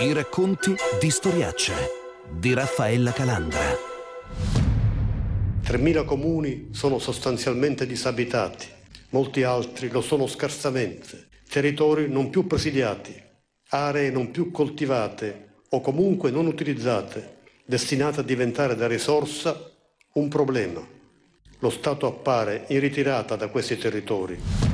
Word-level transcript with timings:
I 0.00 0.14
racconti 0.14 0.74
di 0.98 1.10
Storiacce 1.10 1.74
di 2.30 2.54
Raffaella 2.54 3.12
Calandra. 3.12 3.60
3.000 5.62 6.06
comuni 6.06 6.68
sono 6.72 6.98
sostanzialmente 6.98 7.86
disabitati, 7.86 8.66
molti 9.10 9.42
altri 9.42 9.90
lo 9.90 10.00
sono 10.00 10.26
scarsamente, 10.26 11.28
territori 11.46 12.08
non 12.08 12.30
più 12.30 12.46
presidiati, 12.46 13.14
aree 13.68 14.10
non 14.10 14.30
più 14.30 14.50
coltivate 14.50 15.64
o 15.68 15.82
comunque 15.82 16.30
non 16.30 16.46
utilizzate, 16.46 17.36
destinate 17.66 18.20
a 18.20 18.22
diventare 18.24 18.76
da 18.76 18.86
risorsa 18.86 19.70
un 20.14 20.28
problema. 20.28 20.80
Lo 21.58 21.68
Stato 21.68 22.06
appare 22.06 22.64
in 22.68 22.80
ritirata 22.80 23.36
da 23.36 23.48
questi 23.48 23.76
territori. 23.76 24.69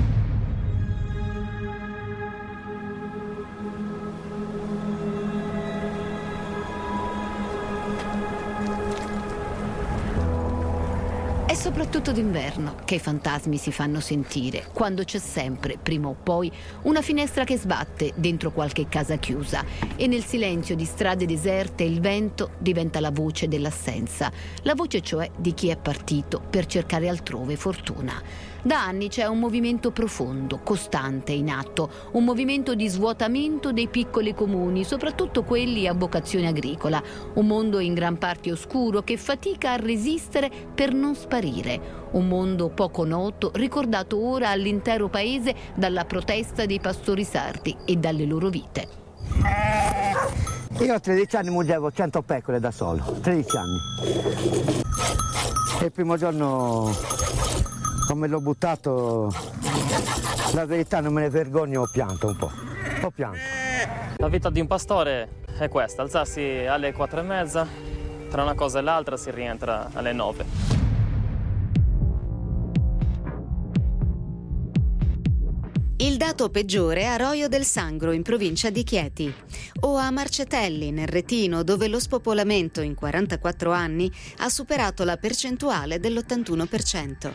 Soprattutto 12.06 12.12
d'inverno 12.12 12.76
che 12.84 12.94
i 12.96 13.00
fantasmi 13.00 13.56
si 13.56 13.72
fanno 13.72 13.98
sentire, 13.98 14.68
quando 14.72 15.02
c'è 15.02 15.18
sempre, 15.18 15.76
prima 15.82 16.06
o 16.06 16.14
poi, 16.14 16.52
una 16.82 17.02
finestra 17.02 17.42
che 17.42 17.56
sbatte 17.56 18.12
dentro 18.14 18.52
qualche 18.52 18.86
casa 18.88 19.16
chiusa. 19.16 19.64
E 19.96 20.06
nel 20.06 20.24
silenzio 20.24 20.76
di 20.76 20.84
strade 20.84 21.26
deserte 21.26 21.82
il 21.82 22.00
vento 22.00 22.50
diventa 22.58 23.00
la 23.00 23.10
voce 23.10 23.48
dell'assenza, 23.48 24.30
la 24.62 24.74
voce 24.74 25.00
cioè 25.00 25.28
di 25.36 25.52
chi 25.52 25.68
è 25.68 25.76
partito 25.76 26.40
per 26.48 26.66
cercare 26.66 27.08
altrove 27.08 27.56
fortuna. 27.56 28.22
Da 28.66 28.82
anni 28.82 29.08
c'è 29.08 29.26
un 29.26 29.38
movimento 29.38 29.92
profondo, 29.92 30.58
costante 30.58 31.30
in 31.30 31.50
atto, 31.50 31.88
un 32.12 32.24
movimento 32.24 32.74
di 32.74 32.88
svuotamento 32.88 33.72
dei 33.72 33.86
piccoli 33.86 34.34
comuni, 34.34 34.82
soprattutto 34.82 35.44
quelli 35.44 35.86
a 35.86 35.92
vocazione 35.92 36.48
agricola, 36.48 37.00
un 37.34 37.46
mondo 37.46 37.78
in 37.78 37.94
gran 37.94 38.18
parte 38.18 38.50
oscuro 38.50 39.02
che 39.02 39.16
fatica 39.18 39.72
a 39.72 39.76
resistere 39.76 40.50
per 40.74 40.92
non 40.92 41.14
sparire, 41.14 41.95
un 42.16 42.28
mondo 42.28 42.68
poco 42.68 43.04
noto 43.04 43.50
ricordato 43.54 44.18
ora 44.24 44.50
all'intero 44.50 45.08
paese 45.08 45.54
dalla 45.74 46.04
protesta 46.04 46.66
dei 46.66 46.80
pastori 46.80 47.24
sardi 47.24 47.76
e 47.84 47.96
dalle 47.96 48.24
loro 48.24 48.48
vite. 48.48 48.88
Io 50.80 50.94
a 50.94 51.00
13 51.00 51.36
anni 51.36 51.50
mungevo 51.50 51.90
100 51.90 52.22
pecore 52.22 52.60
da 52.60 52.70
solo, 52.70 53.02
13 53.20 53.56
anni. 53.56 53.78
E 55.80 55.84
il 55.84 55.92
primo 55.92 56.16
giorno 56.16 56.90
come 58.06 58.28
l'ho 58.28 58.40
buttato, 58.40 59.32
la 60.52 60.64
verità 60.64 61.00
non 61.00 61.12
me 61.12 61.22
ne 61.22 61.30
vergogno, 61.30 61.82
ho 61.82 61.88
pianto 61.90 62.28
un 62.28 62.36
po', 62.36 62.50
ho 63.02 63.10
pianto. 63.10 63.38
La 64.16 64.28
vita 64.28 64.48
di 64.48 64.60
un 64.60 64.66
pastore 64.66 65.42
è 65.58 65.68
questa, 65.68 66.02
alzarsi 66.02 66.64
alle 66.66 66.92
4 66.92 67.20
e 67.20 67.22
mezza, 67.22 67.66
tra 68.30 68.42
una 68.42 68.54
cosa 68.54 68.78
e 68.78 68.82
l'altra 68.82 69.16
si 69.16 69.30
rientra 69.30 69.90
alle 69.92 70.12
9. 70.12 70.75
stato 76.36 76.50
peggiore 76.50 77.06
a 77.06 77.16
Roio 77.16 77.48
del 77.48 77.64
Sangro 77.64 78.12
in 78.12 78.20
provincia 78.20 78.68
di 78.68 78.84
Chieti 78.84 79.32
o 79.80 79.96
a 79.96 80.10
Marcetelli 80.10 80.90
nel 80.90 81.08
Retino 81.08 81.62
dove 81.62 81.88
lo 81.88 81.98
spopolamento 81.98 82.82
in 82.82 82.94
44 82.94 83.72
anni 83.72 84.12
ha 84.40 84.50
superato 84.50 85.02
la 85.04 85.16
percentuale 85.16 85.98
dell'81%. 85.98 87.32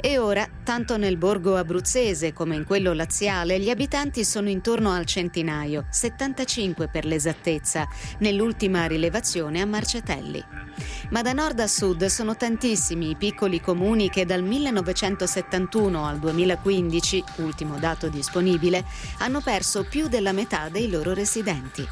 E 0.00 0.18
ora, 0.18 0.48
tanto 0.62 0.96
nel 0.96 1.16
borgo 1.16 1.56
abruzzese 1.56 2.32
come 2.32 2.54
in 2.54 2.64
quello 2.64 2.92
laziale, 2.92 3.58
gli 3.58 3.70
abitanti 3.70 4.24
sono 4.24 4.48
intorno 4.48 4.92
al 4.92 5.04
centinaio, 5.04 5.86
75 5.90 6.88
per 6.88 7.04
l'esattezza, 7.04 7.88
nell'ultima 8.18 8.86
rilevazione 8.86 9.60
a 9.60 9.66
Marcetelli. 9.66 10.44
Ma 11.10 11.22
da 11.22 11.32
nord 11.32 11.58
a 11.60 11.66
sud 11.66 12.04
sono 12.06 12.36
tantissimi 12.36 13.10
i 13.10 13.16
piccoli 13.16 13.60
comuni 13.60 14.10
che 14.10 14.24
dal 14.24 14.42
1971 14.42 16.06
al 16.06 16.18
2015, 16.18 17.24
ultimo 17.36 17.78
dato 17.78 18.08
disponibile, 18.08 18.84
hanno 19.18 19.40
perso 19.40 19.84
più 19.84 20.08
della 20.08 20.32
metà 20.32 20.68
dei 20.68 20.90
loro 20.90 21.14
residenti. 21.14 21.86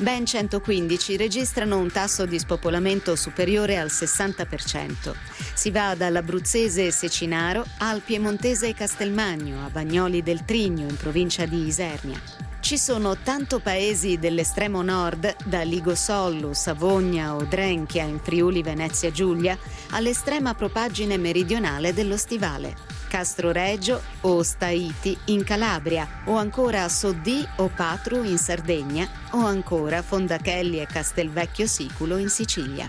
Ben 0.00 0.24
115 0.24 1.18
registrano 1.18 1.76
un 1.76 1.92
tasso 1.92 2.24
di 2.24 2.38
spopolamento 2.38 3.16
superiore 3.16 3.76
al 3.76 3.88
60%. 3.88 5.12
Si 5.52 5.70
va 5.70 5.94
dall'abruzzese 5.94 6.90
Secinaro 6.90 7.66
al 7.80 8.00
piemontese 8.00 8.72
Castelmagno, 8.72 9.62
a 9.62 9.68
Bagnoli 9.68 10.22
del 10.22 10.46
Trigno, 10.46 10.88
in 10.88 10.96
provincia 10.96 11.44
di 11.44 11.66
Isernia. 11.66 12.18
Ci 12.60 12.78
sono 12.78 13.18
tanto 13.18 13.58
paesi 13.58 14.18
dell'estremo 14.18 14.80
nord, 14.80 15.36
da 15.44 15.60
Ligosollo, 15.60 16.54
Savogna 16.54 17.34
o 17.34 17.44
Drenchia 17.44 18.04
in 18.04 18.20
Friuli 18.20 18.62
Venezia 18.62 19.10
Giulia, 19.10 19.58
all'estrema 19.90 20.54
propaggine 20.54 21.18
meridionale 21.18 21.92
dello 21.92 22.16
Stivale. 22.16 22.99
Castro 23.10 23.50
Reggio 23.50 24.00
o 24.22 24.40
Staiti 24.44 25.18
in 25.26 25.42
Calabria, 25.42 26.06
o 26.26 26.36
ancora 26.36 26.88
Soddì 26.88 27.44
o 27.56 27.68
Patru 27.74 28.22
in 28.22 28.38
Sardegna, 28.38 29.04
o 29.32 29.44
ancora 29.44 30.00
Fondachelli 30.00 30.78
e 30.78 30.86
Castelvecchio 30.86 31.66
Siculo 31.66 32.18
in 32.18 32.28
Sicilia. 32.28 32.86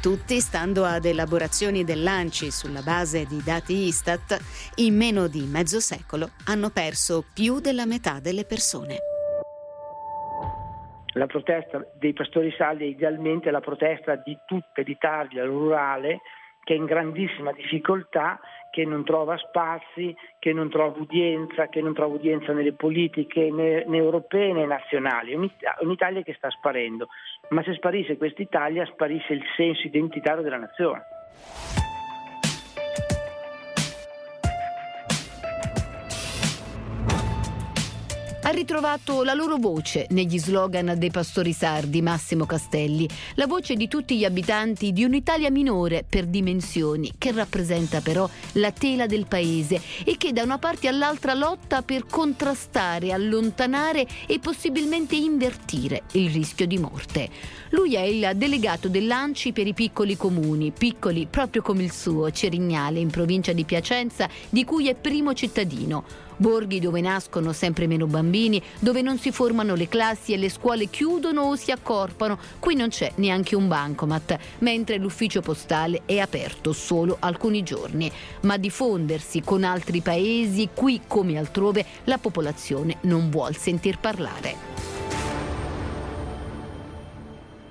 Tutti, 0.00 0.40
stando 0.40 0.86
ad 0.86 1.04
elaborazioni 1.04 1.84
dell'ANCI 1.84 2.50
sulla 2.50 2.80
base 2.80 3.26
di 3.26 3.42
dati 3.44 3.84
Istat, 3.84 4.38
in 4.76 4.96
meno 4.96 5.28
di 5.28 5.44
mezzo 5.44 5.78
secolo 5.78 6.30
hanno 6.46 6.70
perso 6.70 7.22
più 7.34 7.60
della 7.60 7.84
metà 7.84 8.18
delle 8.18 8.46
persone. 8.46 8.96
La 11.12 11.26
protesta 11.26 11.84
dei 11.98 12.14
pastori 12.14 12.50
saldi 12.56 12.84
è 12.84 12.86
idealmente 12.86 13.50
la 13.50 13.60
protesta 13.60 14.16
di 14.16 14.34
tutta 14.46 14.80
l'Italia 14.80 15.44
rurale 15.44 16.22
che 16.62 16.74
è 16.74 16.76
in 16.76 16.84
grandissima 16.84 17.52
difficoltà 17.52 18.38
che 18.70 18.84
non 18.84 19.04
trova 19.04 19.36
spazi, 19.36 20.14
che 20.38 20.52
non 20.52 20.70
trova 20.70 20.98
udienza, 20.98 21.68
che 21.68 21.80
non 21.82 21.92
trova 21.92 22.14
udienza 22.14 22.52
nelle 22.52 22.72
politiche 22.72 23.50
né, 23.50 23.84
né 23.86 23.96
europee 23.96 24.52
né 24.52 24.64
nazionali. 24.64 25.34
Un'Italia 25.80 26.22
che 26.22 26.34
sta 26.34 26.50
sparendo, 26.50 27.08
ma 27.50 27.62
se 27.62 27.74
sparisse 27.74 28.16
quest'Italia 28.16 28.86
sparisce 28.86 29.34
il 29.34 29.44
senso 29.56 29.86
identitario 29.86 30.42
della 30.42 30.58
nazione. 30.58 31.02
Ha 38.50 38.52
ritrovato 38.52 39.22
la 39.22 39.32
loro 39.32 39.58
voce 39.58 40.06
negli 40.10 40.36
slogan 40.36 40.94
dei 40.98 41.12
pastori 41.12 41.52
sardi 41.52 42.02
Massimo 42.02 42.46
Castelli, 42.46 43.08
la 43.34 43.46
voce 43.46 43.74
di 43.74 43.86
tutti 43.86 44.18
gli 44.18 44.24
abitanti 44.24 44.92
di 44.92 45.04
un'Italia 45.04 45.52
minore 45.52 46.04
per 46.08 46.26
dimensioni, 46.26 47.12
che 47.16 47.30
rappresenta 47.30 48.00
però 48.00 48.28
la 48.54 48.72
tela 48.72 49.06
del 49.06 49.26
paese 49.28 49.80
e 50.04 50.16
che 50.16 50.32
da 50.32 50.42
una 50.42 50.58
parte 50.58 50.88
all'altra 50.88 51.34
lotta 51.34 51.82
per 51.82 52.06
contrastare, 52.06 53.12
allontanare 53.12 54.04
e 54.26 54.40
possibilmente 54.40 55.14
invertire 55.14 56.02
il 56.12 56.30
rischio 56.30 56.66
di 56.66 56.78
morte. 56.78 57.28
Lui 57.70 57.94
è 57.94 58.00
il 58.00 58.32
delegato 58.34 58.88
dell'ANCI 58.88 59.52
per 59.52 59.68
i 59.68 59.74
piccoli 59.74 60.16
comuni, 60.16 60.72
piccoli 60.72 61.28
proprio 61.30 61.62
come 61.62 61.84
il 61.84 61.92
suo, 61.92 62.32
Cerignale, 62.32 62.98
in 62.98 63.10
provincia 63.10 63.52
di 63.52 63.62
Piacenza, 63.62 64.28
di 64.48 64.64
cui 64.64 64.88
è 64.88 64.96
primo 64.96 65.34
cittadino 65.34 66.28
borghi 66.40 66.80
dove 66.80 67.02
nascono 67.02 67.52
sempre 67.52 67.86
meno 67.86 68.06
bambini, 68.06 68.60
dove 68.80 69.02
non 69.02 69.18
si 69.18 69.30
formano 69.30 69.74
le 69.74 69.88
classi 69.88 70.32
e 70.32 70.38
le 70.38 70.48
scuole 70.48 70.86
chiudono 70.86 71.42
o 71.42 71.54
si 71.54 71.70
accorpano. 71.70 72.38
Qui 72.58 72.74
non 72.74 72.88
c'è 72.88 73.12
neanche 73.16 73.54
un 73.54 73.68
bancomat, 73.68 74.38
mentre 74.60 74.96
l'ufficio 74.96 75.42
postale 75.42 76.02
è 76.06 76.18
aperto 76.18 76.72
solo 76.72 77.18
alcuni 77.20 77.62
giorni. 77.62 78.10
Ma 78.42 78.56
diffondersi 78.56 79.42
con 79.42 79.64
altri 79.64 80.00
paesi, 80.00 80.70
qui 80.74 81.02
come 81.06 81.36
altrove, 81.36 81.84
la 82.04 82.16
popolazione 82.16 82.96
non 83.02 83.28
vuol 83.28 83.54
sentir 83.54 83.98
parlare. 83.98 84.88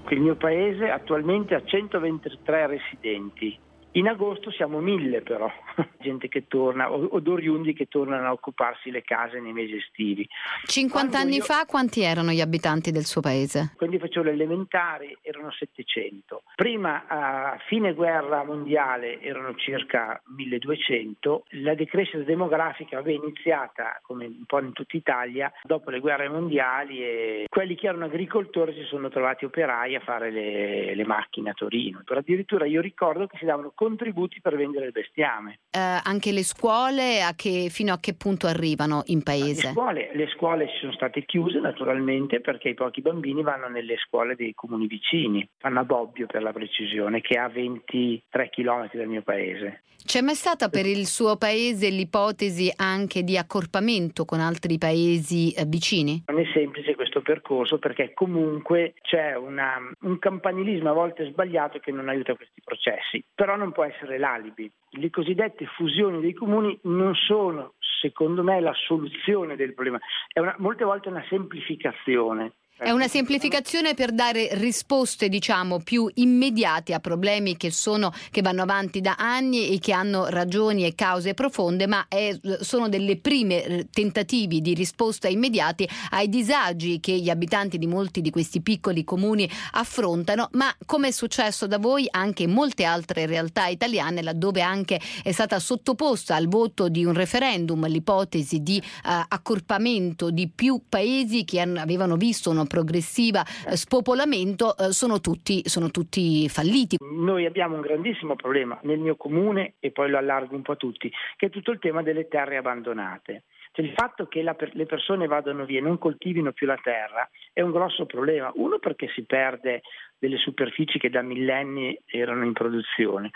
Il 0.10 0.21
mio 0.21 0.36
paese 0.36 0.89
attualmente 0.89 1.54
ha 1.54 1.62
123 1.63 2.68
residenti, 2.68 3.57
in 3.94 4.07
agosto 4.07 4.51
siamo 4.51 4.80
mille 4.80 5.21
però, 5.21 5.51
gente 6.00 6.27
che 6.27 6.47
torna, 6.47 6.91
o, 6.91 7.06
o 7.06 7.21
oriundi 7.25 7.74
che 7.74 7.88
tornano 7.88 8.27
a 8.27 8.31
occuparsi 8.31 8.91
le 8.91 9.01
case 9.01 9.39
nei 9.39 9.53
mesi 9.53 9.75
estivi. 9.75 10.27
50 10.65 10.91
Quando 10.91 11.18
anni 11.18 11.38
io, 11.38 11.44
fa 11.44 11.65
quanti 11.65 12.01
erano 12.01 12.31
gli 12.31 12.41
abitanti 12.41 12.91
del 12.91 13.06
suo 13.06 13.21
paese? 13.21 13.74
Quando 13.77 13.97
facevo 13.97 14.25
l'elementare 14.25 15.18
erano 15.21 15.51
700. 15.51 16.44
Prima 16.56 17.06
a 17.07 17.57
fine 17.68 17.94
guerra 17.94 18.44
mondiale 18.44 19.21
erano 19.21 19.56
circa 19.56 20.21
1200. 20.35 21.45
La 21.62 21.74
decrescita 21.74 22.24
demografica 22.24 23.00
aveva 23.00 23.24
iniziata, 23.24 24.00
come 24.03 24.25
un 24.25 24.45
po' 24.45 24.59
in 24.59 24.74
tutta 24.74 24.97
Italia, 24.97 25.51
dopo 25.63 25.89
le 25.89 26.00
guerre 26.00 26.30
mondiali 26.30 27.03
e 27.03 27.45
quelli 27.50 27.75
che 27.75 27.88
erano 27.88 28.06
agricoltori 28.06 28.74
si 28.74 28.83
sono 28.83 29.09
trovati 29.09 29.45
operai 29.45 29.95
a 29.95 30.00
fare 30.01 30.30
le, 30.30 30.94
le 30.94 31.06
macchine 31.06 31.50
a 31.50 31.53
Torino. 31.53 32.03
Addirittura 32.06 32.65
io 32.65 32.81
ricordo 32.81 33.27
che 33.27 33.38
si 33.38 33.45
davano 33.45 33.71
contributi 33.80 34.42
per 34.42 34.58
vendere 34.58 34.88
il 34.88 34.92
bestiame. 34.92 35.60
eh, 35.72 35.80
anche 36.04 36.34
le 36.34 36.44
scuole 36.44 37.22
a 37.22 37.34
che, 37.34 37.70
fino 37.70 37.94
a 37.94 38.00
che 38.00 38.14
punto 38.14 38.48
arrivano 38.48 39.04
in 39.06 39.24
paese? 39.24 39.68
Le 39.68 39.74
scuole, 39.74 40.12
le 40.14 40.28
scuole 40.36 40.68
ci 40.68 40.80
sono 40.81 40.92
state 40.92 41.24
chiuse 41.24 41.60
naturalmente 41.60 42.42
perché 42.42 42.68
i 42.68 42.74
pochi 42.74 43.00
bambini 43.00 43.42
vanno 43.42 43.70
nelle 43.70 43.96
scuole 44.06 44.36
dei 44.36 44.54
comuni 44.54 44.86
vicini, 44.86 45.48
fanno 45.58 45.80
a 45.80 45.86
Bobbio 45.86 46.26
per 46.26 46.42
la 46.42 46.52
precisione, 46.52 47.22
che 47.22 47.36
è 47.36 47.38
a 47.38 47.48
23 47.48 48.50
km 48.50 48.90
dal 48.92 49.08
mio 49.08 49.22
paese. 49.22 49.84
C'è 50.04 50.22
mai 50.22 50.36
stata 50.36 50.70
per 50.70 50.86
il 50.86 51.06
suo 51.06 51.36
paese 51.36 51.90
l'ipotesi 51.90 52.72
anche 52.76 53.24
di 53.24 53.38
accorpamento 53.38 54.26
con 54.26 54.40
altri 54.40 54.78
paesi 54.78 55.52
eh, 55.52 55.66
vicini? 55.66 56.24
Non 56.28 56.40
è 56.40 56.46
semplice 56.54 56.96
questo 57.09 57.21
percorso 57.21 57.79
perché 57.79 58.13
comunque 58.13 58.94
c'è 59.01 59.35
una, 59.35 59.77
un 60.01 60.19
campanilismo 60.19 60.89
a 60.89 60.94
volte 60.94 61.25
sbagliato 61.25 61.79
che 61.79 61.91
non 61.91 62.07
aiuta 62.07 62.35
questi 62.35 62.61
processi, 62.63 63.23
però 63.33 63.56
non 63.56 63.71
può 63.71 63.83
essere 63.83 64.19
l'alibi. 64.19 64.71
Le 64.91 65.09
cosiddette 65.09 65.65
fusioni 65.65 66.21
dei 66.21 66.33
comuni 66.33 66.77
non 66.83 67.15
sono, 67.15 67.73
secondo 67.79 68.44
me, 68.44 68.61
la 68.61 68.73
soluzione 68.73 69.56
del 69.56 69.73
problema, 69.73 70.00
è 70.31 70.39
una, 70.39 70.56
molte 70.59 70.83
volte 70.83 71.09
una 71.09 71.25
semplificazione. 71.27 72.53
È 72.81 72.92
una 72.92 73.10
semplificazione 73.10 73.94
per 73.94 74.14
dare 74.14 74.52
risposte, 74.54 75.28
diciamo, 75.28 75.81
più 75.81 76.10
immediate 76.14 76.94
a 76.94 77.02
problemi 77.02 77.58
che, 77.58 77.72
sono, 77.72 78.14
che 78.31 78.42
vanno 78.42 78.62
avanti 78.62 79.02
da 79.02 79.16
anni 79.18 79.68
e 79.68 79.80
che 79.80 79.92
hanno 79.92 80.28
ragioni 80.30 80.86
e 80.86 80.96
cause 80.96 81.34
profonde, 81.34 81.88
ma 81.88 82.06
è, 82.08 82.34
sono 82.62 82.88
delle 82.88 83.18
prime 83.18 83.66
eh, 83.66 83.88
tentativi 83.92 84.62
di 84.62 84.74
risposta 84.74 85.28
immediati 85.28 85.86
ai 86.12 86.30
disagi 86.30 87.02
che 87.02 87.20
gli 87.20 87.30
abitanti 87.30 87.78
di 87.78 87.86
molti 87.86 88.22
di 88.22 88.30
questi 88.30 88.62
piccoli 88.62 89.04
comuni 89.04 89.48
affrontano, 89.72 90.48
ma 90.54 90.74
come 90.86 91.10
è 91.10 91.12
successo 91.12 91.68
da 91.68 91.80
voi 91.80 92.08
anche 92.10 92.44
in 92.44 92.52
molte 92.52 92.86
altre 92.86 93.26
realtà 93.26 93.68
italiane, 93.68 94.24
laddove 94.24 94.62
anche 94.62 95.02
è 95.22 95.34
stata 95.34 95.60
sottoposta 95.60 96.34
al 96.34 96.48
voto 96.48 96.88
di 96.88 97.04
un 97.04 97.14
referendum 97.14 97.86
l'ipotesi 97.88 98.64
di 98.64 98.81
uh, 98.81 99.10
accorpamento 99.28 100.31
di 100.31 100.48
più 100.48 100.84
paesi 100.88 101.44
che 101.44 101.60
hanno, 101.60 101.81
avevano 101.81 102.16
visto 102.16 102.50
una 102.50 102.68
progressiva 102.69 103.44
eh, 103.68 103.75
spopolamento 103.75 104.77
eh, 104.77 104.94
sono 104.94 105.19
tutti, 105.19 105.68
sono 105.68 105.92
tutti 105.92 106.48
falliti. 106.48 106.95
Noi 107.01 107.45
abbiamo 107.45 107.75
un 107.75 107.81
grandissimo 107.81 108.38
problema 108.38 108.80
nel 108.83 109.00
mio 109.00 109.18
comune 109.18 109.74
e 109.80 109.92
poi 109.92 110.10
lo 110.10 110.18
allargo 110.18 110.56
un 110.56 110.62
po' 110.62 110.74
a 110.74 110.77
tutti, 110.77 111.12
che 111.36 111.48
è 111.48 111.50
tutto 111.50 111.71
il 111.71 111.80
tema 111.80 112.01
delle 112.01 112.30
terre 112.30 112.56
abbandonate. 112.56 113.44
Cioè, 113.71 113.86
il 113.86 113.94
fatto 113.94 114.27
che 114.27 114.42
la, 114.42 114.56
le 114.74 114.86
persone 114.86 115.27
vadano 115.27 115.66
via 115.66 115.80
e 115.80 115.81
non 115.81 115.98
coltivino 115.98 116.51
più 116.51 116.66
la 116.66 116.80
terra 116.81 117.30
è 117.54 117.62
un 117.62 117.71
grosso 117.71 118.06
problema. 118.06 118.51
Uno 118.56 118.80
perché 118.80 119.10
si 119.13 119.24
perde 119.24 119.81
delle 120.18 120.38
superfici 120.38 121.00
che 121.00 121.10
da 121.10 121.21
millenni 121.21 121.98
erano 122.06 122.45
in 122.45 122.54
produzione. 122.54 123.31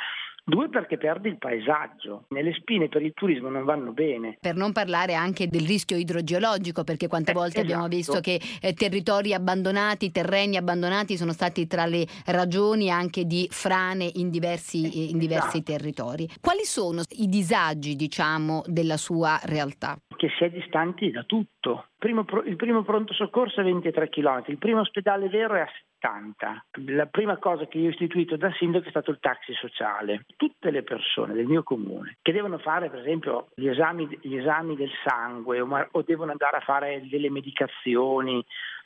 Due 0.45 0.67
perché 0.67 0.97
perdi 0.97 1.29
il 1.29 1.37
paesaggio. 1.37 2.25
Nelle 2.29 2.53
spine 2.53 2.89
per 2.89 3.01
il 3.01 3.13
turismo 3.13 3.47
non 3.47 3.63
vanno 3.63 3.93
bene. 3.93 4.37
Per 4.41 4.55
non 4.55 4.73
parlare 4.73 5.13
anche 5.13 5.47
del 5.47 5.65
rischio 5.65 5.95
idrogeologico, 5.95 6.83
perché 6.83 7.07
quante 7.07 7.31
eh, 7.31 7.33
volte 7.33 7.59
esatto. 7.59 7.65
abbiamo 7.65 7.87
visto 7.87 8.19
che 8.19 8.41
eh, 8.61 8.73
territori 8.73 9.33
abbandonati, 9.33 10.11
terreni 10.11 10.57
abbandonati 10.57 11.15
sono 11.15 11.31
stati 11.31 11.65
tra 11.65 11.85
le 11.85 12.05
ragioni 12.25 12.91
anche 12.91 13.25
di 13.25 13.47
frane 13.49 14.09
in 14.15 14.29
diversi, 14.29 14.83
eh, 14.91 15.11
in 15.11 15.17
diversi 15.17 15.59
esatto. 15.59 15.71
territori. 15.71 16.29
Quali 16.41 16.65
sono 16.65 17.03
i 17.11 17.29
disagi, 17.29 17.95
diciamo, 17.95 18.63
della 18.65 18.97
sua 18.97 19.39
realtà? 19.43 19.97
Che 20.23 20.31
si 20.37 20.45
è 20.45 20.49
distanti 20.49 21.11
da 21.11 21.23
tutto. 21.23 21.87
Primo, 21.97 22.25
il 22.45 22.55
primo 22.55 22.81
pronto 22.83 23.13
soccorso 23.13 23.59
è 23.59 23.63
23 23.65 24.07
km, 24.07 24.43
il 24.45 24.57
primo 24.57 24.79
ospedale 24.79 25.27
vero 25.27 25.55
è 25.55 25.59
a 25.59 25.69
70. 25.99 26.65
La 26.93 27.07
prima 27.07 27.35
cosa 27.35 27.67
che 27.67 27.77
io 27.77 27.87
ho 27.87 27.91
istituito 27.91 28.37
da 28.37 28.49
sindaco 28.53 28.87
è 28.87 28.89
stato 28.89 29.11
il 29.11 29.19
taxi 29.19 29.51
sociale. 29.53 30.23
Tutte 30.37 30.71
le 30.71 30.83
persone 30.83 31.33
del 31.33 31.45
mio 31.45 31.63
comune 31.63 32.19
che 32.21 32.31
devono 32.31 32.57
fare 32.57 32.89
per 32.89 32.99
esempio 32.99 33.49
gli 33.53 33.67
esami, 33.67 34.17
gli 34.21 34.37
esami 34.37 34.77
del 34.77 34.91
sangue 35.03 35.59
o, 35.59 35.87
o 35.91 36.01
devono 36.03 36.31
andare 36.31 36.55
a 36.55 36.61
fare 36.61 37.05
delle 37.09 37.29
medicazioni 37.29 38.41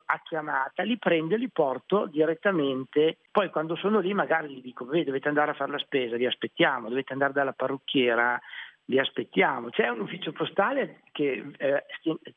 a 0.09 0.21
chiamata, 0.23 0.83
li 0.83 0.97
prendo 0.97 1.35
e 1.35 1.37
li 1.37 1.49
porto 1.49 2.07
direttamente. 2.07 3.17
Poi 3.29 3.49
quando 3.49 3.75
sono 3.75 3.99
lì 3.99 4.13
magari 4.13 4.55
gli 4.55 4.61
dico, 4.61 4.85
dovete 4.85 5.27
andare 5.27 5.51
a 5.51 5.53
fare 5.53 5.71
la 5.71 5.79
spesa, 5.79 6.15
vi 6.15 6.25
aspettiamo, 6.25 6.89
dovete 6.89 7.13
andare 7.13 7.33
dalla 7.33 7.51
parrucchiera, 7.51 8.39
vi 8.87 8.99
aspettiamo. 8.99 9.69
C'è 9.69 9.87
un 9.89 10.01
ufficio 10.01 10.31
postale 10.31 11.01
che 11.11 11.51
eh, 11.57 11.85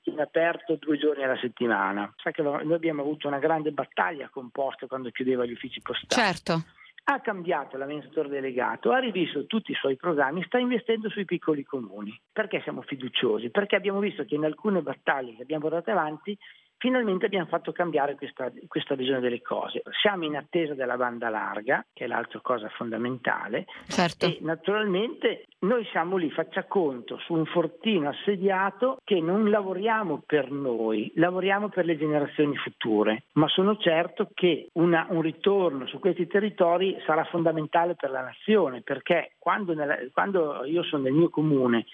tiene 0.02 0.23
aperto 0.23 0.76
due 0.76 0.99
giorni 0.99 1.23
alla 1.23 1.38
settimana. 1.38 2.12
Sa 2.17 2.32
che 2.32 2.43
noi 2.43 2.73
abbiamo 2.73 3.02
avuto 3.02 3.29
una 3.29 3.38
grande 3.38 3.70
battaglia 3.70 4.29
con 4.29 4.50
Poste 4.50 4.87
quando 4.87 5.11
chiudeva 5.11 5.44
gli 5.44 5.52
uffici 5.52 5.81
postali. 5.81 6.20
Certo. 6.20 6.62
Ha 7.05 7.20
cambiato 7.20 7.76
l'amministratore 7.76 8.29
delegato, 8.29 8.91
ha 8.91 8.99
rivisto 8.99 9.47
tutti 9.47 9.73
i 9.73 9.76
suoi 9.76 9.97
programmi, 9.97 10.44
sta 10.44 10.58
investendo 10.58 11.08
sui 11.08 11.25
piccoli 11.25 11.64
comuni. 11.64 12.19
Perché 12.32 12.61
siamo 12.62 12.82
fiduciosi? 12.82 13.50
Perché 13.50 13.76
abbiamo 13.76 14.00
visto 14.00 14.25
che 14.25 14.35
in 14.35 14.44
alcune 14.44 14.82
battaglie 14.82 15.35
che 15.35 15.43
abbiamo 15.43 15.69
portato 15.69 15.91
avanti 15.91 16.37
finalmente 16.81 17.27
abbiamo 17.27 17.47
fatto 17.47 17.73
cambiare 17.73 18.17
questa, 18.17 18.50
questa, 18.67 18.94
visione 18.94 19.21
delle 19.21 19.43
cose. 19.43 19.82
Siamo 20.00 20.25
in 20.25 20.35
attesa 20.35 20.75
della 20.75 20.97
banda 20.97 21.29
larga, 21.29 21.85
che 21.93 22.05
è 22.05 22.06
l'altra 22.09 22.41
cosa 22.41 22.69
fondamentale, 22.71 23.67
certo. 23.87 24.27
e 24.27 24.38
naturalmente 24.41 25.44
noi 25.61 25.87
siamo 25.91 26.17
lì, 26.17 26.31
faccia 26.31 26.65
conto, 26.65 27.19
su 27.19 27.35
un 27.35 27.44
fortino 27.44 28.09
assediato 28.09 28.99
che 29.05 29.21
non 29.21 29.50
lavoriamo 29.50 30.23
per 30.25 30.50
noi, 30.50 31.12
lavoriamo 31.17 31.69
per 31.69 31.85
le 31.85 31.99
generazioni 31.99 32.56
future, 32.56 33.25
ma 33.33 33.47
sono 33.49 33.76
certo 33.76 34.31
che 34.33 34.69
una, 34.73 35.06
un 35.11 35.21
ritorno 35.21 35.87
su 35.87 35.99
questi 35.99 36.26
territori 36.26 36.97
sarà 37.05 37.25
fondamentale 37.25 37.94
per 37.94 38.11
la 38.11 38.23
nazione, 38.23 38.81
perché 38.81 39.33
quando, 39.38 39.75
nella, 39.75 39.99
quando 40.12 40.65
io 40.65 40.83
sono 40.83 41.03
nel 41.03 41.12
mio 41.12 41.29
comune 41.29 41.85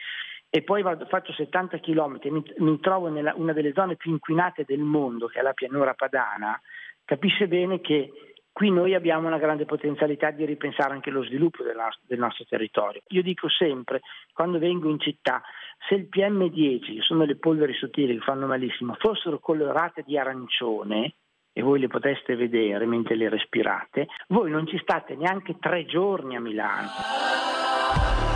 e 0.57 0.63
poi 0.63 0.81
vado, 0.81 1.05
faccio 1.05 1.35
70 1.35 1.81
km 1.81 2.19
e 2.23 2.31
mi, 2.31 2.43
mi 2.59 2.81
trovo 2.81 3.09
in 3.09 3.33
una 3.35 3.53
delle 3.53 3.75
zone 3.75 3.97
più 3.97 4.11
inquinate 4.11 4.65
del 4.67 4.81
mondo, 4.81 5.27
che 5.27 5.41
è 5.41 5.43
la 5.43 5.53
pianura 5.53 5.93
padana, 5.93 6.59
capisce 7.05 7.47
bene 7.47 7.83
che 7.83 8.11
qui 8.53 8.71
noi 8.71 8.95
abbiamo 8.95 9.27
una 9.27 9.37
grande 9.37 9.67
potenzialità 9.67 10.31
di 10.31 10.47
ripensare 10.47 10.95
anche 10.95 11.11
lo 11.11 11.23
sviluppo 11.25 11.63
del 11.63 11.77
nostro, 11.77 12.05
del 12.07 12.19
nostro, 12.19 12.47
territorio. 12.49 13.03
Io 13.09 13.23
dico 13.23 13.51
sempre, 13.51 14.01
quando 14.33 14.59
vengo 14.59 14.89
in 14.89 14.99
città, 14.99 15.43
se 15.87 15.95
il 15.95 16.09
PM10, 16.11 16.95
che 16.95 17.03
sono 17.03 17.25
le 17.25 17.37
polveri 17.37 17.75
sottili 17.75 18.15
che 18.15 18.25
fanno 18.25 18.47
malissimo, 18.47 18.97
fossero 18.99 19.39
colorate 19.39 20.05
di 20.07 20.17
arancione, 20.17 21.17
e 21.53 21.61
voi 21.61 21.81
le 21.81 21.89
poteste 21.89 22.35
vedere 22.35 22.87
mentre 22.87 23.15
le 23.15 23.29
respirate, 23.29 24.09
voi 24.29 24.51
non 24.51 24.67
ci 24.67 24.79
state 24.79 25.17
neanche 25.17 25.59
tre 25.59 25.85
giorni 25.85 26.35
a 26.35 26.41
Milano. 26.41 28.36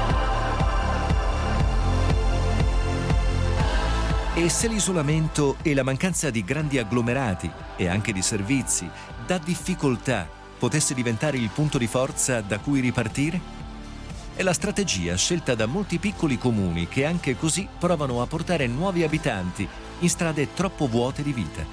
E 4.32 4.49
se 4.49 4.69
l'isolamento 4.69 5.56
e 5.61 5.75
la 5.75 5.82
mancanza 5.82 6.31
di 6.31 6.44
grandi 6.44 6.79
agglomerati 6.79 7.50
e 7.77 7.89
anche 7.89 8.13
di 8.13 8.22
servizi 8.22 8.89
da 9.27 9.39
difficoltà 9.39 10.29
potesse 10.56 10.94
diventare 10.94 11.37
il 11.37 11.49
punto 11.49 11.79
di 11.79 11.89
forza 11.89 12.41
da 12.41 12.60
cui 12.60 12.79
ripartire? 12.79 13.58
È 14.37 14.43
la 14.43 14.53
strategia 14.53 15.17
scelta 15.17 15.56
da 15.56 15.67
molti 15.67 15.99
piccoli 15.99 16.39
comuni 16.39 16.87
che 16.87 17.05
anche 17.05 17.37
così 17.37 17.67
provano 17.77 18.22
a 18.22 18.27
portare 18.27 18.69
nuovi 18.69 19.03
abitanti 19.03 19.69
in 19.99 20.08
strade 20.08 20.55
troppo 20.55 20.87
vuote 20.87 21.25
di 21.25 21.32
vita. 21.32 21.67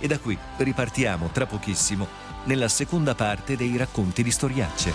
E 0.00 0.06
da 0.06 0.18
qui 0.18 0.36
ripartiamo 0.56 1.28
tra 1.28 1.44
pochissimo 1.44 2.06
nella 2.44 2.68
seconda 2.68 3.14
parte 3.14 3.56
dei 3.56 3.76
racconti 3.76 4.22
di 4.22 4.30
storiacce. 4.30 4.92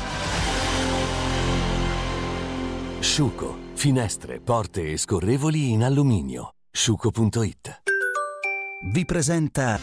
Sciuco, 2.99 3.57
finestre, 3.75 4.39
porte 4.39 4.91
e 4.91 4.97
scorrevoli 4.97 5.71
in 5.71 5.83
alluminio 5.83 6.54
sciuco.it 6.75 7.83
Vi 8.83 9.05
presenta 9.05 9.79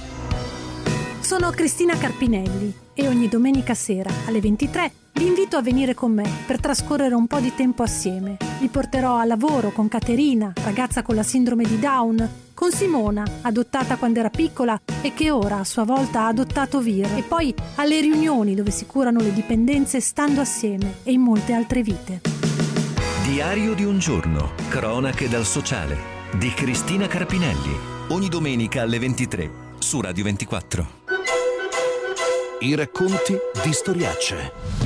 Sono 1.20 1.50
Cristina 1.50 1.96
Carpinelli 1.96 2.74
e 2.92 3.08
ogni 3.08 3.28
domenica 3.28 3.72
sera 3.72 4.10
alle 4.26 4.42
23 4.42 4.92
vi 5.12 5.26
invito 5.26 5.56
a 5.56 5.62
venire 5.62 5.94
con 5.94 6.12
me 6.12 6.28
per 6.46 6.60
trascorrere 6.60 7.14
un 7.14 7.26
po' 7.26 7.40
di 7.40 7.54
tempo 7.54 7.82
assieme. 7.82 8.36
Vi 8.60 8.68
porterò 8.68 9.16
a 9.16 9.24
lavoro 9.24 9.70
con 9.70 9.88
Caterina, 9.88 10.52
ragazza 10.64 11.02
con 11.02 11.14
la 11.14 11.22
sindrome 11.22 11.64
di 11.64 11.78
Down, 11.78 12.28
con 12.52 12.70
Simona, 12.70 13.24
adottata 13.40 13.96
quando 13.96 14.18
era 14.18 14.30
piccola 14.30 14.78
e 15.00 15.14
che 15.14 15.30
ora 15.30 15.60
a 15.60 15.64
sua 15.64 15.84
volta 15.84 16.22
ha 16.22 16.26
adottato 16.26 16.80
Vir, 16.80 17.10
e 17.16 17.22
poi 17.22 17.54
alle 17.76 18.00
riunioni 18.00 18.54
dove 18.54 18.70
si 18.70 18.84
curano 18.84 19.20
le 19.20 19.32
dipendenze 19.32 20.00
stando 20.00 20.40
assieme 20.42 20.96
e 21.04 21.12
in 21.12 21.20
molte 21.22 21.52
altre 21.52 21.82
vite. 21.82 22.20
Diario 23.24 23.74
di 23.74 23.84
un 23.84 23.98
giorno, 23.98 24.52
cronache 24.68 25.28
dal 25.28 25.46
sociale 25.46 26.20
di 26.38 26.50
Cristina 26.54 27.06
Carpinelli. 27.06 27.76
Ogni 28.08 28.28
domenica 28.28 28.82
alle 28.82 28.98
23 28.98 29.50
su 29.78 30.00
Radio 30.00 30.24
24. 30.24 30.86
I 32.60 32.74
racconti 32.74 33.36
di 33.62 33.72
storiacce. 33.72 34.81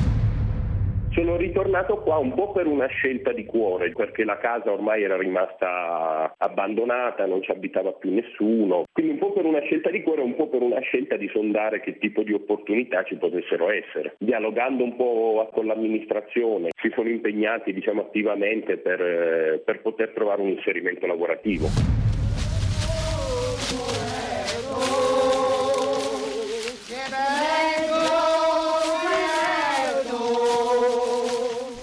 Sono 1.17 1.39
ritornato 1.39 1.97
qua 2.03 2.19
un 2.19 2.35
po' 2.35 2.53
per 2.53 2.67
una 2.67 2.89
scelta 2.89 3.33
di 3.33 3.47
cuore, 3.47 3.91
perché 3.93 4.23
la 4.23 4.37
casa 4.37 4.71
ormai 4.71 5.03
era 5.03 5.17
rimasta 5.17 6.35
abbandonata, 6.37 7.25
non 7.25 7.41
ci 7.43 7.51
abitava 7.51 7.93
più 7.93 8.13
nessuno, 8.13 8.85
quindi 8.93 9.13
un 9.13 9.19
po' 9.19 9.33
per 9.33 9.47
una 9.47 9.61
scelta 9.61 9.89
di 9.89 10.03
cuore, 10.03 10.21
un 10.21 10.37
po' 10.37 10.49
per 10.49 10.61
una 10.61 10.79
scelta 10.81 11.17
di 11.17 11.27
sondare 11.33 11.81
che 11.81 11.97
tipo 11.97 12.23
di 12.23 12.35
opportunità 12.35 13.03
ci 13.05 13.17
potessero 13.17 13.71
essere. 13.71 14.17
Dialogando 14.19 14.85
un 14.85 14.95
po' 14.95 15.49
con 15.55 15.65
l'amministrazione, 15.65 16.69
si 16.79 16.93
sono 16.95 17.09
impegnati 17.09 17.73
diciamo, 17.73 18.03
attivamente 18.03 18.77
per, 18.77 19.63
per 19.65 19.81
poter 19.81 20.11
trovare 20.11 20.43
un 20.43 20.49
inserimento 20.49 21.07
lavorativo. 21.07 21.69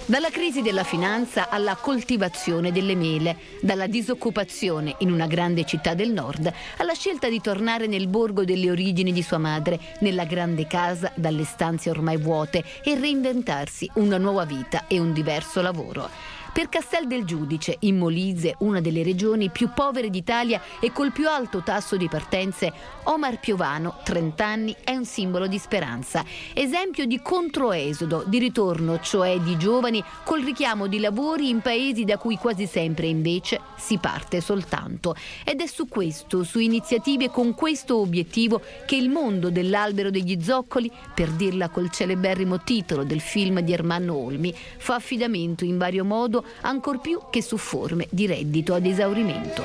Dalla 0.06 0.28
crisi 0.28 0.60
della 0.60 0.84
finanza 0.84 1.48
alla 1.48 1.76
coltivazione 1.76 2.72
delle 2.72 2.94
mele, 2.94 3.38
dalla 3.62 3.86
disoccupazione 3.86 4.96
in 4.98 5.10
una 5.10 5.26
grande 5.26 5.64
città 5.64 5.94
del 5.94 6.12
nord 6.12 6.52
alla 6.76 6.92
scelta 6.92 7.30
di 7.30 7.40
tornare 7.40 7.86
nel 7.86 8.06
borgo 8.06 8.44
delle 8.44 8.70
origini 8.70 9.14
di 9.14 9.22
sua 9.22 9.38
madre, 9.38 9.80
nella 10.00 10.24
grande 10.24 10.66
casa 10.66 11.10
dalle 11.14 11.44
stanze 11.44 11.88
ormai 11.88 12.18
vuote 12.18 12.62
e 12.84 12.96
reinventarsi 12.96 13.90
una 13.94 14.18
nuova 14.18 14.44
vita 14.44 14.86
e 14.88 15.00
un 15.00 15.14
diverso 15.14 15.62
lavoro. 15.62 16.33
Per 16.54 16.68
Castel 16.68 17.08
del 17.08 17.24
Giudice, 17.24 17.78
in 17.80 17.98
Molise, 17.98 18.54
una 18.58 18.80
delle 18.80 19.02
regioni 19.02 19.50
più 19.50 19.70
povere 19.74 20.08
d'Italia 20.08 20.62
e 20.78 20.92
col 20.92 21.10
più 21.10 21.28
alto 21.28 21.62
tasso 21.64 21.96
di 21.96 22.06
partenze, 22.08 22.72
Omar 23.02 23.40
Piovano, 23.40 23.96
30 24.04 24.46
anni, 24.46 24.76
è 24.84 24.94
un 24.94 25.04
simbolo 25.04 25.48
di 25.48 25.58
speranza, 25.58 26.24
esempio 26.52 27.06
di 27.06 27.20
controesodo, 27.20 28.22
di 28.24 28.38
ritorno, 28.38 29.00
cioè 29.00 29.40
di 29.40 29.58
giovani 29.58 30.00
col 30.22 30.44
richiamo 30.44 30.86
di 30.86 31.00
lavori 31.00 31.48
in 31.48 31.60
paesi 31.60 32.04
da 32.04 32.18
cui 32.18 32.36
quasi 32.36 32.68
sempre 32.68 33.08
invece 33.08 33.60
si 33.76 33.98
parte 33.98 34.40
soltanto. 34.40 35.16
Ed 35.42 35.60
è 35.60 35.66
su 35.66 35.88
questo, 35.88 36.44
su 36.44 36.60
iniziative 36.60 37.30
con 37.30 37.54
questo 37.54 37.96
obiettivo, 37.96 38.62
che 38.86 38.94
il 38.94 39.08
mondo 39.08 39.50
dell'albero 39.50 40.08
degli 40.08 40.40
zoccoli, 40.40 40.88
per 41.12 41.30
dirla 41.30 41.68
col 41.68 41.90
celeberrimo 41.90 42.60
titolo 42.60 43.02
del 43.02 43.20
film 43.20 43.58
di 43.58 43.72
Ermanno 43.72 44.14
Olmi, 44.14 44.54
fa 44.54 44.94
affidamento 44.94 45.64
in 45.64 45.78
vario 45.78 46.04
modo 46.04 46.42
ancor 46.62 47.00
più 47.00 47.20
che 47.30 47.42
su 47.42 47.56
forme 47.56 48.06
di 48.10 48.26
reddito 48.26 48.74
ad 48.74 48.86
esaurimento. 48.86 49.62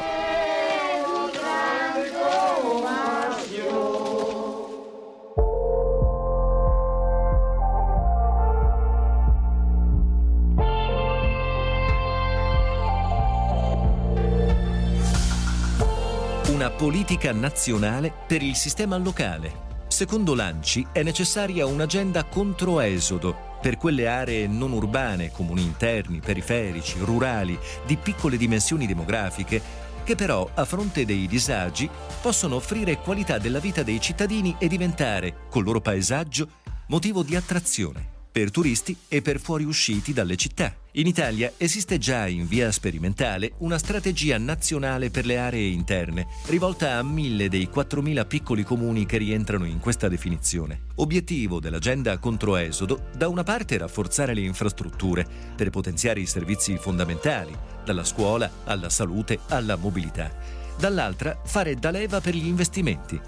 Una 16.48 16.72
politica 16.72 17.32
nazionale 17.32 18.12
per 18.28 18.42
il 18.42 18.56
sistema 18.56 18.98
locale. 18.98 19.68
Secondo 19.88 20.36
Lanci 20.36 20.86
è 20.92 21.04
necessaria 21.04 21.66
un'agenda 21.66 22.26
contro 22.26 22.80
esodo 22.82 23.49
per 23.62 23.78
quelle 23.78 24.08
aree 24.08 24.48
non 24.48 24.72
urbane, 24.72 25.32
comuni 25.32 25.62
interni, 25.62 26.20
periferici, 26.20 26.98
rurali, 27.00 27.58
di 27.86 27.98
piccole 27.98 28.38
dimensioni 28.38 28.88
demografiche, 28.88 29.62
che 30.04 30.16
però, 30.16 30.50
a 30.54 30.66
fronte 30.66 31.06
dei 31.06 31.28
disagi, 31.28 31.90
possono 32.22 32.56
offrire 32.56 32.98
qualità 32.98 33.38
della 33.38 33.60
vita 33.60 33.84
dei 33.84 34.00
cittadini 34.00 34.56
e 34.58 34.68
diventare, 34.68 35.48
col 35.50 35.64
loro 35.64 35.82
paesaggio, 35.82 36.48
motivo 36.88 37.24
di 37.24 37.36
attrazione 37.36 38.18
per 38.32 38.52
turisti 38.52 38.96
e 39.08 39.22
per 39.22 39.40
fuoriusciti 39.40 40.14
dalle 40.14 40.36
città. 40.36 40.76
In 40.94 41.08
Italia 41.08 41.54
esiste 41.58 41.98
già 41.98 42.28
in 42.28 42.48
via 42.48 42.72
sperimentale 42.72 43.54
una 43.60 43.78
strategia 43.78 44.38
nazionale 44.38 45.10
per 45.10 45.26
le 45.26 45.38
aree 45.38 45.68
interne, 45.68 46.28
rivolta 46.48 46.98
a 46.98 47.04
mille 47.04 47.50
dei 47.50 47.70
4.000 47.74 48.28
piccoli 48.28 48.64
comuni 48.64 49.06
che 49.06 49.18
rientrano 49.18 49.66
in 49.66 49.80
questa 49.80 50.08
definizione. 50.08 50.82
Obiettivo 50.96 51.60
dell'agenda 51.60 52.18
contro 52.18 52.56
esodo, 52.56 53.08
da 53.16 53.28
una 53.28 53.44
parte 53.44 53.78
rafforzare 53.78 54.34
le 54.34 54.42
infrastrutture 54.42 55.26
per 55.56 55.70
potenziare 55.70 56.20
i 56.20 56.26
servizi 56.26 56.78
fondamentali, 56.78 57.56
dalla 57.86 58.04
scuola 58.04 58.50
alla 58.66 58.90
salute 58.90 59.40
alla 59.48 59.76
mobilità, 59.76 60.32
dall'altra 60.78 61.40
fare 61.44 61.76
da 61.76 61.92
leva 61.92 62.22
per 62.22 62.36
gli 62.36 62.48
investimenti 62.48 63.20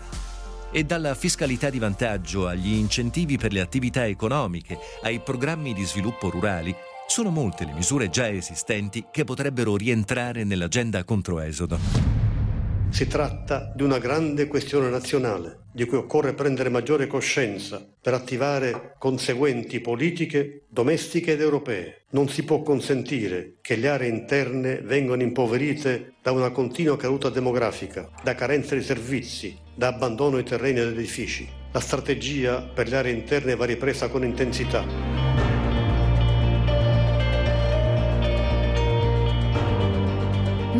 e 0.72 0.84
dalla 0.84 1.16
fiscalità 1.16 1.70
di 1.70 1.80
vantaggio 1.80 2.48
agli 2.48 2.74
incentivi 2.74 3.38
per 3.38 3.52
le 3.52 3.60
attività 3.62 4.06
economiche, 4.06 4.78
ai 5.04 5.20
programmi 5.20 5.74
di 5.74 5.84
sviluppo 5.84 6.30
rurali, 6.30 6.74
sono 7.08 7.30
molte 7.30 7.66
le 7.66 7.74
misure 7.74 8.10
già 8.10 8.30
esistenti 8.30 9.06
che 9.12 9.26
potrebbero 9.26 9.76
rientrare 9.76 10.46
nell'agenda 10.46 11.04
contro 11.04 11.40
Esodo. 11.40 11.78
Si 12.90 13.08
tratta 13.08 13.72
di 13.76 13.84
una 13.84 14.00
grande 14.00 14.48
questione 14.48 14.90
nazionale 14.90 15.60
di 15.74 15.86
cui 15.86 15.98
occorre 15.98 16.34
prendere 16.34 16.70
maggiore 16.70 17.08
coscienza 17.08 17.86
per 18.02 18.14
attivare 18.14 18.96
conseguenti 18.98 19.80
politiche 19.80 20.64
domestiche 20.68 21.32
ed 21.32 21.42
europee. 21.42 22.02
Non 22.10 22.28
si 22.28 22.44
può 22.44 22.62
consentire 22.62 23.56
che 23.62 23.78
le 23.78 23.88
aree 23.88 24.10
interne 24.10 24.82
vengano 24.82 25.22
impoverite 25.22 26.16
da 26.22 26.32
una 26.32 26.50
continua 26.52 26.98
caduta 26.98 27.30
demografica, 27.30 28.10
da 28.22 28.36
carenza 28.36 28.76
di 28.76 28.82
servizi, 28.82 29.58
da 29.82 29.88
abbandono 29.88 30.38
di 30.38 30.44
terreni 30.44 30.80
ed 30.80 30.90
edifici. 30.90 31.50
La 31.72 31.80
strategia 31.80 32.62
per 32.62 32.88
le 32.88 32.98
aree 32.98 33.14
interne 33.14 33.56
va 33.56 33.66
ripresa 33.66 34.10
con 34.10 34.24
intensità. 34.24 35.51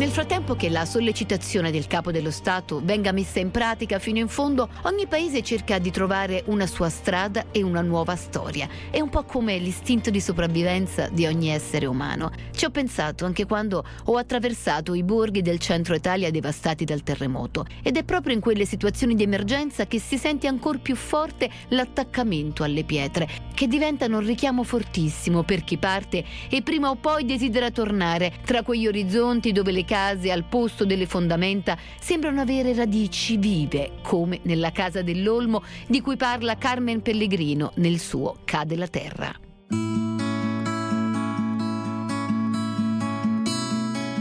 Nel 0.02 0.10
frattempo 0.10 0.56
che 0.56 0.68
la 0.68 0.84
sollecitazione 0.84 1.70
del 1.70 1.86
capo 1.86 2.10
dello 2.10 2.32
Stato 2.32 2.80
venga 2.82 3.12
messa 3.12 3.38
in 3.38 3.52
pratica 3.52 4.00
fino 4.00 4.18
in 4.18 4.26
fondo, 4.26 4.68
ogni 4.82 5.06
paese 5.06 5.44
cerca 5.44 5.78
di 5.78 5.92
trovare 5.92 6.42
una 6.46 6.66
sua 6.66 6.88
strada 6.88 7.44
e 7.52 7.62
una 7.62 7.82
nuova 7.82 8.16
storia. 8.16 8.68
È 8.90 8.98
un 8.98 9.10
po' 9.10 9.22
come 9.22 9.56
l'istinto 9.58 10.10
di 10.10 10.20
sopravvivenza 10.20 11.08
di 11.08 11.24
ogni 11.24 11.50
essere 11.50 11.86
umano. 11.86 12.32
Ci 12.50 12.64
ho 12.64 12.70
pensato 12.70 13.24
anche 13.26 13.46
quando 13.46 13.84
ho 14.06 14.16
attraversato 14.16 14.92
i 14.94 15.04
borghi 15.04 15.40
del 15.40 15.60
centro 15.60 15.94
Italia 15.94 16.32
devastati 16.32 16.84
dal 16.84 17.04
terremoto. 17.04 17.64
Ed 17.80 17.96
è 17.96 18.02
proprio 18.02 18.34
in 18.34 18.40
quelle 18.40 18.66
situazioni 18.66 19.14
di 19.14 19.22
emergenza 19.22 19.86
che 19.86 20.00
si 20.00 20.18
sente 20.18 20.48
ancora 20.48 20.78
più 20.78 20.96
forte 20.96 21.48
l'attaccamento 21.68 22.64
alle 22.64 22.82
pietre, 22.82 23.28
che 23.54 23.68
diventano 23.68 24.18
un 24.18 24.26
richiamo 24.26 24.64
fortissimo 24.64 25.44
per 25.44 25.62
chi 25.62 25.78
parte 25.78 26.24
e 26.50 26.60
prima 26.62 26.90
o 26.90 26.96
poi 26.96 27.24
desidera 27.24 27.70
tornare 27.70 28.32
tra 28.44 28.64
quegli 28.64 28.88
orizzonti 28.88 29.52
dove 29.52 29.70
le 29.70 29.84
case 29.92 30.32
al 30.32 30.44
posto 30.44 30.86
delle 30.86 31.04
fondamenta 31.04 31.76
sembrano 32.00 32.40
avere 32.40 32.72
radici 32.72 33.36
vive, 33.36 33.98
come 34.00 34.40
nella 34.44 34.72
casa 34.72 35.02
dell'Olmo 35.02 35.62
di 35.86 36.00
cui 36.00 36.16
parla 36.16 36.56
Carmen 36.56 37.02
Pellegrino 37.02 37.72
nel 37.74 37.98
suo 37.98 38.38
Cade 38.42 38.76
la 38.76 38.88
terra. 38.88 39.38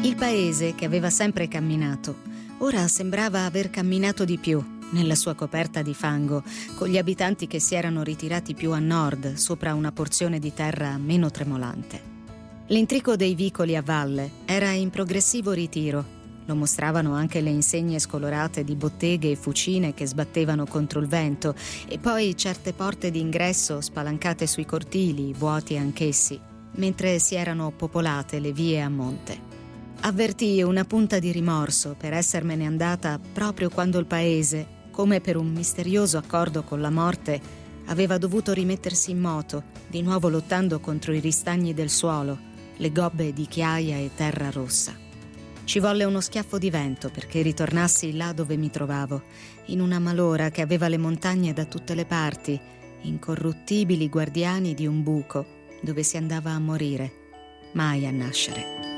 Il 0.02 0.16
paese 0.18 0.76
che 0.76 0.84
aveva 0.84 1.10
sempre 1.10 1.48
camminato, 1.48 2.18
ora 2.58 2.86
sembrava 2.90 3.46
aver 3.46 3.70
camminato 3.70 4.26
di 4.26 4.38
più 4.38 4.62
nella 4.90 5.16
sua 5.16 5.36
coperta 5.36 5.82
di 5.82 5.94
fango, 5.94 6.44
con 6.76 6.90
gli 6.90 6.98
abitanti 6.98 7.48
che 7.48 7.62
si 7.62 7.76
erano 7.76 8.04
ritirati 8.04 8.54
più 8.56 8.74
a 8.74 8.80
nord, 8.80 9.36
sopra 9.36 9.74
una 9.74 9.94
porzione 9.94 10.38
di 10.38 10.54
terra 10.54 10.98
meno 10.98 11.32
tremolante. 11.32 12.11
L'intrico 12.72 13.18
dei 13.18 13.36
vicoli 13.36 13.76
a 13.76 13.82
valle 13.82 14.32
era 14.46 14.70
in 14.70 14.92
progressivo 14.92 15.52
ritiro. 15.52 16.20
Lo 16.46 16.56
mostravano 16.56 17.14
anche 17.14 17.42
le 17.42 17.50
insegne 17.50 18.00
scolorate 18.00 18.64
di 18.64 18.76
botteghe 18.76 19.32
e 19.32 19.36
fucine 19.36 19.94
che 19.94 20.08
sbattevano 20.08 20.66
contro 20.66 21.02
il 21.02 21.08
vento 21.08 21.54
e 21.86 21.98
poi 21.98 22.34
certe 22.38 22.72
porte 22.72 23.12
d'ingresso 23.12 23.82
spalancate 23.82 24.48
sui 24.48 24.64
cortili, 24.64 25.34
vuoti 25.34 25.76
anch'essi, 25.76 26.40
mentre 26.76 27.20
si 27.20 27.36
erano 27.36 27.74
popolate 27.76 28.40
le 28.40 28.54
vie 28.54 28.80
a 28.80 28.88
monte. 28.88 29.38
Avvertii 30.00 30.64
una 30.64 30.86
punta 30.86 31.20
di 31.20 31.34
rimorso 31.34 31.96
per 31.98 32.14
essermene 32.14 32.66
andata 32.66 33.20
proprio 33.34 33.68
quando 33.70 34.00
il 34.00 34.06
paese, 34.06 34.66
come 34.92 35.20
per 35.20 35.36
un 35.36 35.52
misterioso 35.52 36.18
accordo 36.18 36.64
con 36.64 36.80
la 36.80 36.90
morte, 36.90 37.60
aveva 37.88 38.18
dovuto 38.18 38.54
rimettersi 38.54 39.12
in 39.12 39.20
moto, 39.20 39.64
di 39.90 40.02
nuovo 40.02 40.30
lottando 40.30 40.80
contro 40.80 41.12
i 41.12 41.20
ristagni 41.20 41.74
del 41.74 41.90
suolo 41.90 42.48
le 42.82 42.92
gobbe 42.92 43.32
di 43.32 43.46
chiaia 43.46 43.98
e 43.98 44.10
terra 44.16 44.50
rossa. 44.50 44.98
Ci 45.64 45.78
volle 45.78 46.04
uno 46.04 46.20
schiaffo 46.20 46.58
di 46.58 46.72
vento 46.72 47.10
perché 47.10 47.44
ritornassi 47.44 48.16
là 48.16 48.34
dove 48.34 48.58
mi 48.58 48.72
trovavo, 48.72 49.22
in 49.66 49.82
una 49.82 50.00
malora 50.00 50.50
che 50.50 50.62
aveva 50.62 50.88
le 50.88 50.98
montagne 50.98 51.54
da 51.54 51.66
tutte 51.66 51.94
le 51.94 52.06
parti, 52.06 52.60
incorruttibili 53.04 54.10
guardiani 54.10 54.74
di 54.74 54.88
un 54.88 55.04
buco 55.04 55.46
dove 55.82 56.02
si 56.02 56.18
andava 56.18 56.52
a 56.52 56.60
morire, 56.60 57.14
mai 57.74 58.08
a 58.08 58.12
nascere. 58.12 58.91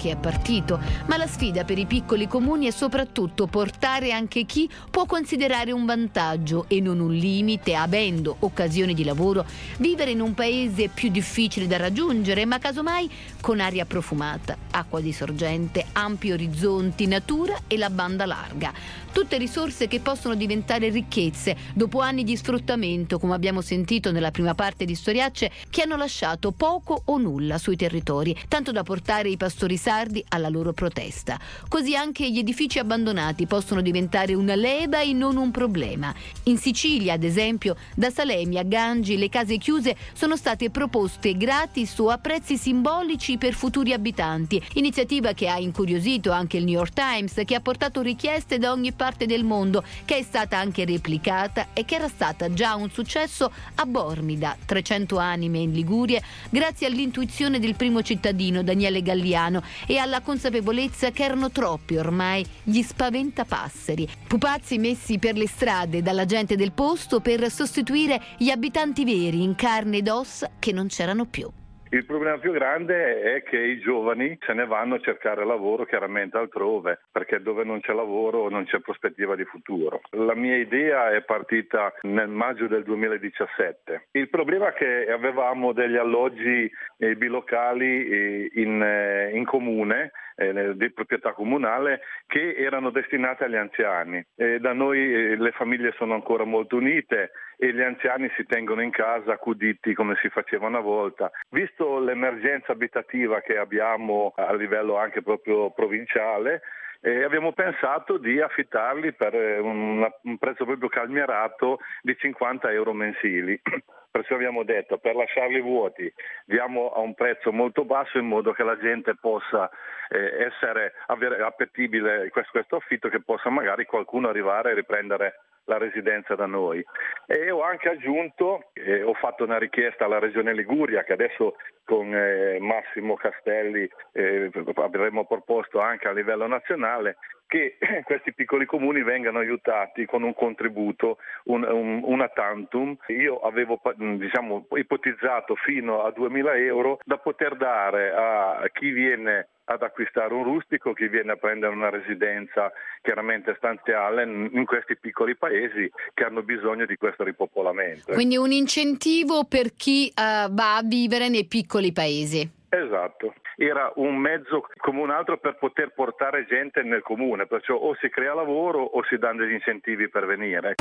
Che 0.00 0.12
è 0.12 0.16
partito, 0.16 0.80
ma 1.08 1.18
la 1.18 1.26
sfida 1.26 1.64
per 1.64 1.76
i 1.76 1.84
piccoli 1.84 2.26
comuni 2.26 2.66
è 2.66 2.70
soprattutto 2.70 3.46
portare 3.46 4.12
anche 4.12 4.46
chi 4.46 4.66
può 4.90 5.04
considerare 5.04 5.72
un 5.72 5.84
vantaggio 5.84 6.64
e 6.68 6.80
non 6.80 7.00
un 7.00 7.12
limite, 7.12 7.74
avendo 7.74 8.34
occasioni 8.38 8.94
di 8.94 9.04
lavoro, 9.04 9.44
vivere 9.76 10.12
in 10.12 10.22
un 10.22 10.32
paese 10.32 10.88
più 10.88 11.10
difficile 11.10 11.66
da 11.66 11.76
raggiungere, 11.76 12.46
ma 12.46 12.58
casomai 12.58 13.10
con 13.42 13.60
aria 13.60 13.84
profumata, 13.84 14.56
acqua 14.70 15.00
di 15.00 15.12
sorgente, 15.12 15.84
ampi 15.92 16.32
orizzonti, 16.32 17.06
natura 17.06 17.58
e 17.66 17.76
la 17.76 17.90
banda 17.90 18.24
larga. 18.24 18.72
Tutte 19.12 19.38
risorse 19.38 19.88
che 19.88 20.00
possono 20.00 20.34
diventare 20.34 20.88
ricchezze 20.88 21.56
dopo 21.74 22.00
anni 22.00 22.22
di 22.22 22.36
sfruttamento, 22.36 23.18
come 23.18 23.34
abbiamo 23.34 23.60
sentito 23.60 24.12
nella 24.12 24.30
prima 24.30 24.54
parte 24.54 24.84
di 24.84 24.94
Storiacce, 24.94 25.50
che 25.68 25.82
hanno 25.82 25.96
lasciato 25.96 26.52
poco 26.52 27.02
o 27.06 27.18
nulla 27.18 27.58
sui 27.58 27.76
territori, 27.76 28.36
tanto 28.48 28.70
da 28.70 28.84
portare 28.84 29.28
i 29.28 29.36
pastori 29.36 29.76
sardi 29.90 30.24
alla 30.28 30.48
loro 30.48 30.72
protesta. 30.72 31.36
Così 31.66 31.96
anche 31.96 32.30
gli 32.30 32.38
edifici 32.38 32.78
abbandonati 32.78 33.46
possono 33.46 33.80
diventare 33.80 34.34
una 34.34 34.54
leva 34.54 35.00
e 35.00 35.12
non 35.12 35.36
un 35.36 35.50
problema. 35.50 36.14
In 36.44 36.58
Sicilia, 36.58 37.14
ad 37.14 37.24
esempio, 37.24 37.74
da 37.96 38.08
Salemi 38.08 38.56
a 38.58 38.62
Gangi, 38.62 39.18
le 39.18 39.28
case 39.28 39.58
chiuse 39.58 39.96
sono 40.12 40.36
state 40.36 40.70
proposte 40.70 41.36
gratis 41.36 41.98
o 41.98 42.08
a 42.08 42.18
prezzi 42.18 42.56
simbolici 42.56 43.36
per 43.36 43.54
futuri 43.54 43.92
abitanti, 43.92 44.62
iniziativa 44.74 45.32
che 45.32 45.48
ha 45.48 45.58
incuriosito 45.58 46.30
anche 46.30 46.58
il 46.58 46.66
New 46.66 46.74
York 46.74 46.92
Times, 46.92 47.40
che 47.44 47.56
ha 47.56 47.60
portato 47.60 48.00
richieste 48.00 48.58
da 48.58 48.70
ogni 48.70 48.92
parte 48.92 49.26
del 49.26 49.42
mondo, 49.42 49.82
che 50.04 50.18
è 50.18 50.22
stata 50.22 50.56
anche 50.56 50.84
replicata 50.84 51.70
e 51.72 51.84
che 51.84 51.96
era 51.96 52.06
stata 52.06 52.52
già 52.52 52.76
un 52.76 52.90
successo 52.92 53.50
a 53.74 53.86
Bormida, 53.86 54.56
300 54.64 55.18
anime 55.18 55.58
in 55.58 55.72
Liguria, 55.72 56.22
grazie 56.48 56.86
all'intuizione 56.86 57.58
del 57.58 57.74
primo 57.74 58.02
cittadino 58.02 58.62
Daniele 58.62 59.02
Galliano 59.02 59.64
e 59.86 59.98
alla 59.98 60.20
consapevolezza 60.20 61.10
che 61.10 61.24
erano 61.24 61.50
troppi 61.50 61.96
ormai 61.96 62.44
gli 62.62 62.82
spaventapasseri, 62.82 64.08
pupazzi 64.26 64.78
messi 64.78 65.18
per 65.18 65.36
le 65.36 65.48
strade 65.48 66.02
dalla 66.02 66.24
gente 66.24 66.56
del 66.56 66.72
posto 66.72 67.20
per 67.20 67.50
sostituire 67.50 68.20
gli 68.38 68.50
abitanti 68.50 69.04
veri 69.04 69.42
in 69.42 69.54
carne 69.54 69.98
ed 69.98 70.08
ossa 70.08 70.50
che 70.58 70.72
non 70.72 70.86
c'erano 70.86 71.24
più. 71.26 71.50
Il 71.92 72.04
problema 72.04 72.38
più 72.38 72.52
grande 72.52 73.20
è 73.20 73.42
che 73.42 73.56
i 73.56 73.80
giovani 73.80 74.38
se 74.42 74.52
ne 74.52 74.64
vanno 74.64 74.94
a 74.94 75.00
cercare 75.00 75.44
lavoro 75.44 75.84
chiaramente 75.84 76.36
altrove, 76.36 77.00
perché 77.10 77.42
dove 77.42 77.64
non 77.64 77.80
c'è 77.80 77.92
lavoro 77.92 78.48
non 78.48 78.64
c'è 78.64 78.78
prospettiva 78.78 79.34
di 79.34 79.44
futuro. 79.44 80.00
La 80.10 80.36
mia 80.36 80.56
idea 80.56 81.10
è 81.10 81.22
partita 81.22 81.92
nel 82.02 82.28
maggio 82.28 82.68
del 82.68 82.84
2017. 82.84 84.06
Il 84.12 84.28
problema 84.28 84.68
è 84.68 84.74
che 84.74 85.10
avevamo 85.10 85.72
degli 85.72 85.96
alloggi 85.96 86.70
eh, 86.96 87.16
bilocali 87.16 88.08
eh, 88.08 88.50
in, 88.54 88.80
eh, 88.80 89.30
in 89.32 89.44
comune 89.44 90.12
eh, 90.40 90.74
di 90.74 90.90
proprietà 90.90 91.32
comunale 91.32 92.00
che 92.26 92.54
erano 92.56 92.90
destinate 92.90 93.44
agli 93.44 93.56
anziani. 93.56 94.24
E 94.34 94.58
da 94.58 94.72
noi 94.72 94.98
eh, 94.98 95.36
le 95.36 95.50
famiglie 95.52 95.92
sono 95.98 96.14
ancora 96.14 96.44
molto 96.44 96.76
unite 96.76 97.32
e 97.58 97.74
gli 97.74 97.82
anziani 97.82 98.30
si 98.36 98.46
tengono 98.46 98.80
in 98.80 98.90
casa 98.90 99.32
accuditi 99.32 99.92
come 99.92 100.16
si 100.22 100.30
faceva 100.30 100.66
una 100.66 100.80
volta. 100.80 101.30
Visto 101.50 101.98
l'emergenza 101.98 102.72
abitativa 102.72 103.40
che 103.40 103.58
abbiamo 103.58 104.32
a 104.36 104.54
livello 104.54 104.96
anche 104.96 105.20
proprio 105.20 105.70
provinciale, 105.70 106.62
e 107.00 107.24
abbiamo 107.24 107.52
pensato 107.52 108.18
di 108.18 108.40
affittarli 108.40 109.14
per 109.14 109.34
eh, 109.34 109.58
un, 109.58 110.06
un 110.22 110.38
prezzo 110.38 110.64
proprio 110.64 110.88
calmierato 110.88 111.78
di 112.02 112.14
50 112.16 112.70
euro 112.70 112.92
mensili. 112.92 113.60
Perciò 114.10 114.34
abbiamo 114.34 114.64
detto 114.64 114.98
per 114.98 115.14
lasciarli 115.14 115.60
vuoti 115.60 116.12
diamo 116.44 116.90
a 116.90 116.98
un 116.98 117.14
prezzo 117.14 117.52
molto 117.52 117.84
basso 117.84 118.18
in 118.18 118.26
modo 118.26 118.52
che 118.52 118.64
la 118.64 118.76
gente 118.76 119.14
possa 119.14 119.70
eh, 120.08 120.46
essere 120.46 120.94
avere 121.06 121.40
appetibile 121.42 122.28
questo, 122.30 122.50
questo 122.50 122.76
affitto 122.76 123.08
che 123.08 123.22
possa 123.22 123.50
magari 123.50 123.84
qualcuno 123.84 124.28
arrivare 124.28 124.72
e 124.72 124.74
riprendere 124.74 125.34
la 125.64 125.78
residenza 125.78 126.34
da 126.34 126.46
noi. 126.46 126.84
E 127.26 127.50
ho 127.50 127.62
anche 127.62 127.88
aggiunto, 127.88 128.70
eh, 128.72 129.02
ho 129.02 129.14
fatto 129.14 129.44
una 129.44 129.58
richiesta 129.58 130.04
alla 130.04 130.18
Regione 130.18 130.52
Liguria 130.52 131.04
che 131.04 131.12
adesso 131.12 131.56
con 131.84 132.14
eh, 132.14 132.58
Massimo 132.60 133.14
Castelli 133.14 133.88
eh, 134.12 134.50
avremmo 134.76 135.26
proposto 135.26 135.80
anche 135.80 136.08
a 136.08 136.12
livello 136.12 136.46
nazionale 136.46 137.16
che 137.50 137.76
questi 138.06 138.32
piccoli 138.32 138.64
comuni 138.64 139.02
vengano 139.02 139.40
aiutati 139.40 140.06
con 140.06 140.22
un 140.22 140.34
contributo, 140.34 141.18
un, 141.44 141.64
un, 141.64 142.00
una 142.04 142.28
tantum. 142.28 142.96
Io 143.08 143.40
avevo 143.40 143.80
diciamo, 144.16 144.66
ipotizzato 144.76 145.56
fino 145.56 146.04
a 146.04 146.14
2.000 146.16 146.56
euro 146.64 147.00
da 147.04 147.18
poter 147.18 147.56
dare 147.56 148.12
a 148.12 148.70
chi 148.72 148.90
viene 148.90 149.48
ad 149.64 149.82
acquistare 149.82 150.32
un 150.34 150.44
rustico, 150.44 150.92
chi 150.92 151.08
viene 151.08 151.32
a 151.32 151.36
prendere 151.36 151.72
una 151.72 151.90
residenza 151.90 152.72
chiaramente 153.02 153.54
stanziale 153.56 154.24
in 154.24 154.64
questi 154.64 154.96
piccoli 154.96 155.36
paesi 155.36 155.90
che 156.14 156.24
hanno 156.24 156.42
bisogno 156.42 156.86
di 156.86 156.96
questo 156.96 157.24
ripopolamento. 157.24 158.12
Quindi 158.12 158.36
un 158.36 158.50
incentivo 158.50 159.44
per 159.44 159.72
chi 159.74 160.08
uh, 160.08 160.52
va 160.52 160.76
a 160.76 160.82
vivere 160.84 161.28
nei 161.28 161.46
piccoli 161.46 161.92
paesi. 161.92 162.58
Esatto, 162.68 163.29
era 163.62 163.92
un 163.96 164.16
mezzo 164.16 164.66
come 164.78 165.02
un 165.02 165.10
altro 165.10 165.38
per 165.38 165.58
poter 165.58 165.92
portare 165.92 166.46
gente 166.46 166.82
nel 166.82 167.02
comune, 167.02 167.46
perciò 167.46 167.74
o 167.74 167.94
si 168.00 168.08
crea 168.08 168.32
lavoro 168.32 168.80
o 168.80 169.04
si 169.04 169.18
danno 169.18 169.44
degli 169.44 169.52
incentivi 169.52 170.08
per 170.08 170.24
venire. 170.24 170.74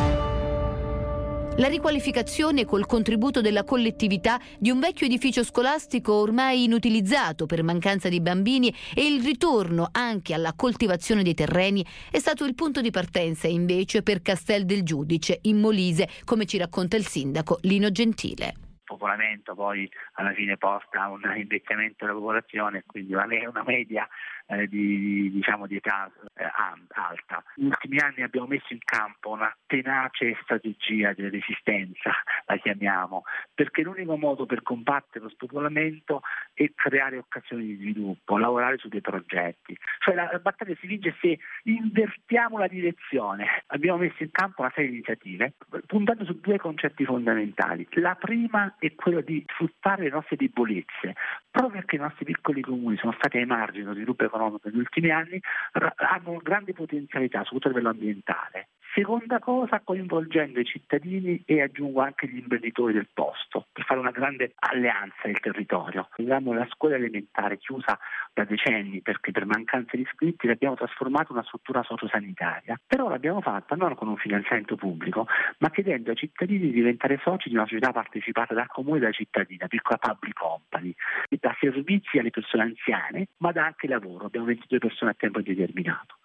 La 1.57 1.67
riqualificazione 1.67 2.63
col 2.63 2.85
contributo 2.85 3.41
della 3.41 3.65
collettività 3.65 4.39
di 4.57 4.69
un 4.69 4.79
vecchio 4.79 5.07
edificio 5.07 5.43
scolastico 5.43 6.13
ormai 6.13 6.63
inutilizzato 6.63 7.45
per 7.45 7.63
mancanza 7.63 8.07
di 8.07 8.21
bambini 8.21 8.73
e 8.95 9.05
il 9.05 9.21
ritorno 9.21 9.89
anche 9.91 10.33
alla 10.33 10.53
coltivazione 10.55 11.21
dei 11.21 11.33
terreni 11.33 11.85
è 12.09 12.19
stato 12.19 12.45
il 12.45 12.55
punto 12.55 12.79
di 12.79 12.91
partenza 12.91 13.49
invece 13.49 14.03
per 14.03 14.21
Castel 14.21 14.63
del 14.63 14.83
Giudice 14.83 15.39
in 15.43 15.57
Molise, 15.57 16.07
come 16.23 16.45
ci 16.45 16.57
racconta 16.57 16.95
il 16.95 17.05
sindaco 17.05 17.57
Lino 17.63 17.91
Gentile 17.91 18.68
popolamento 18.89 19.53
poi 19.53 19.89
alla 20.13 20.33
fine 20.33 20.57
porta 20.57 21.03
a 21.03 21.09
un 21.11 21.21
invecchiamento 21.35 22.05
della 22.05 22.17
popolazione, 22.17 22.83
quindi 22.87 23.13
una 23.13 23.63
media 23.63 24.07
eh, 24.49 24.67
di, 24.67 25.29
diciamo, 25.31 25.67
di, 25.67 25.75
età 25.75 26.09
eh, 26.33 26.43
alta. 26.89 27.43
Negli 27.55 27.67
ultimi 27.67 27.99
anni 27.99 28.23
abbiamo 28.23 28.47
messo 28.47 28.73
in 28.73 28.79
campo 28.83 29.29
una 29.29 29.55
tenace 29.67 30.37
strategia 30.41 31.13
di 31.13 31.29
resistenza, 31.29 32.11
la 32.45 32.57
chiamiamo, 32.57 33.23
perché 33.53 33.83
l'unico 33.83 34.17
modo 34.17 34.45
per 34.45 34.63
combattere 34.63 35.25
lo 35.25 35.29
spopolamento 35.29 36.21
è 36.53 36.71
creare 36.73 37.17
occasioni 37.17 37.65
di 37.65 37.75
sviluppo, 37.75 38.37
lavorare 38.37 38.77
su 38.77 38.87
dei 38.87 39.01
progetti. 39.01 39.77
Cioè 39.99 40.15
la, 40.15 40.29
la 40.31 40.39
battaglia 40.39 40.75
si 40.79 40.87
vince 40.87 41.15
se 41.21 41.37
invertiamo 41.63 42.57
la 42.57 42.67
direzione. 42.67 43.63
Abbiamo 43.67 43.99
messo 43.99 44.23
in 44.23 44.31
campo 44.31 44.61
una 44.61 44.71
serie 44.73 44.89
di 44.89 44.95
iniziative 44.95 45.53
puntando 45.85 46.25
su 46.25 46.39
due 46.39 46.57
concetti 46.57 47.05
fondamentali. 47.05 47.87
La 47.91 48.15
prima 48.15 48.75
è 48.79 48.93
quella 48.95 49.21
di 49.21 49.43
sfruttare 49.47 50.03
le 50.03 50.09
nostre 50.09 50.37
debolezze, 50.37 51.13
proprio 51.51 51.73
perché 51.73 51.97
i 51.97 51.99
nostri 51.99 52.25
piccoli 52.25 52.61
comuni 52.61 52.97
sono 52.97 53.13
stati 53.17 53.37
ai 53.37 53.45
margini 53.45 53.83
dello 53.83 53.93
sviluppo 53.93 54.23
economico 54.23 54.38
economico 54.39 54.69
negli 54.69 54.79
ultimi 54.79 55.11
anni 55.11 55.39
hanno 55.95 56.39
grandi 56.41 56.73
potenzialità, 56.73 57.43
soprattutto 57.43 57.67
a 57.67 57.71
livello 57.71 57.89
ambientale. 57.89 58.69
Seconda 58.91 59.37
cosa, 59.37 59.81
coinvolgendo 59.83 60.59
i 60.59 60.65
cittadini 60.65 61.43
e 61.45 61.61
aggiungo 61.61 62.01
anche 62.01 62.27
gli 62.27 62.37
imprenditori 62.37 62.91
del 62.93 63.07
posto 63.13 63.67
per 63.71 63.85
fare 63.85 63.99
una 63.99 64.09
grande 64.09 64.53
alleanza 64.55 65.21
nel 65.25 65.39
territorio. 65.39 66.09
Abbiamo 66.17 66.53
la 66.53 66.67
scuola 66.71 66.95
elementare 66.95 67.59
chiusa 67.59 67.99
da 68.33 68.45
decenni 68.45 69.01
perché 69.01 69.31
per 69.31 69.45
mancanza 69.45 69.95
di 69.95 70.01
iscritti 70.01 70.47
l'abbiamo 70.47 70.75
trasformata 70.75 71.27
in 71.29 71.37
una 71.37 71.45
struttura 71.45 71.83
sociosanitaria, 71.83 72.79
però 72.87 73.09
l'abbiamo 73.09 73.41
fatta 73.41 73.75
non 73.75 73.93
con 73.93 74.07
un 74.07 74.17
finanziamento 74.17 74.75
pubblico, 74.75 75.27
ma 75.59 75.69
chiedendo 75.69 76.09
ai 76.09 76.15
cittadini 76.15 76.59
di 76.59 76.71
diventare 76.71 77.19
soci 77.21 77.49
di 77.49 77.55
una 77.55 77.65
società 77.65 77.91
partecipata 77.91 78.55
dal 78.55 78.67
comune 78.67 78.97
e 78.97 79.01
dai 79.01 79.13
cittadini, 79.13 79.59
una 79.59 79.67
piccola 79.67 79.97
public 79.97 80.33
company, 80.33 80.95
che 81.27 81.37
dà 81.39 81.55
servizi 81.59 82.17
alle 82.17 82.31
persone 82.31 82.63
anziane, 82.63 83.27
ma 83.37 83.51
dà 83.51 83.65
anche 83.65 83.87
lavoro. 83.87 84.25
Abbiamo 84.25 84.47
22 84.47 84.79
persone 84.79 85.11
a 85.11 85.13
tempo 85.13 85.37
indeterminato. 85.37 86.15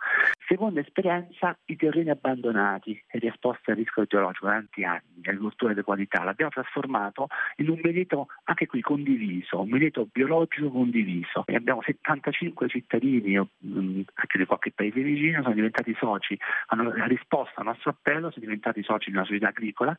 Seconda 0.46 0.80
esperienza, 0.80 1.56
i 1.66 1.76
terreni 1.76 2.10
abbandonati 2.10 2.53
ed 2.54 3.24
esposti 3.24 3.70
al 3.70 3.76
rischio 3.76 4.04
geologico 4.04 4.46
tanti 4.46 4.84
anni, 4.84 5.02
agricoltura 5.22 5.72
di 5.72 5.82
qualità, 5.82 6.22
l'abbiamo 6.22 6.50
trasformato 6.50 7.28
in 7.56 7.68
un 7.68 7.80
merito 7.82 8.28
anche 8.44 8.66
qui 8.66 8.80
condiviso, 8.80 9.60
un 9.60 9.68
merito 9.68 10.06
biologico 10.10 10.70
condiviso. 10.70 11.44
E 11.46 11.54
abbiamo 11.54 11.82
75 11.82 12.68
cittadini, 12.68 13.38
mm, 13.38 14.00
anche 14.14 14.38
di 14.38 14.44
qualche 14.44 14.72
paese 14.72 15.00
vicino, 15.00 15.42
sono 15.42 15.54
diventati 15.54 15.94
soci, 15.98 16.38
hanno 16.66 16.92
risposto 17.06 17.60
al 17.60 17.66
nostro 17.66 17.90
appello, 17.90 18.30
sono 18.30 18.44
diventati 18.44 18.82
soci 18.82 19.10
di 19.10 19.16
una 19.16 19.24
società 19.24 19.48
agricola 19.48 19.96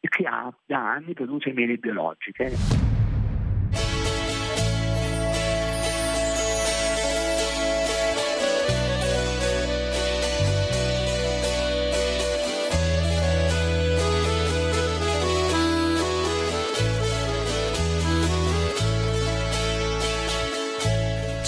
che 0.00 0.24
ha 0.24 0.52
da 0.66 0.92
anni 0.92 1.14
produce 1.14 1.52
mele 1.52 1.76
biologiche. 1.76 3.11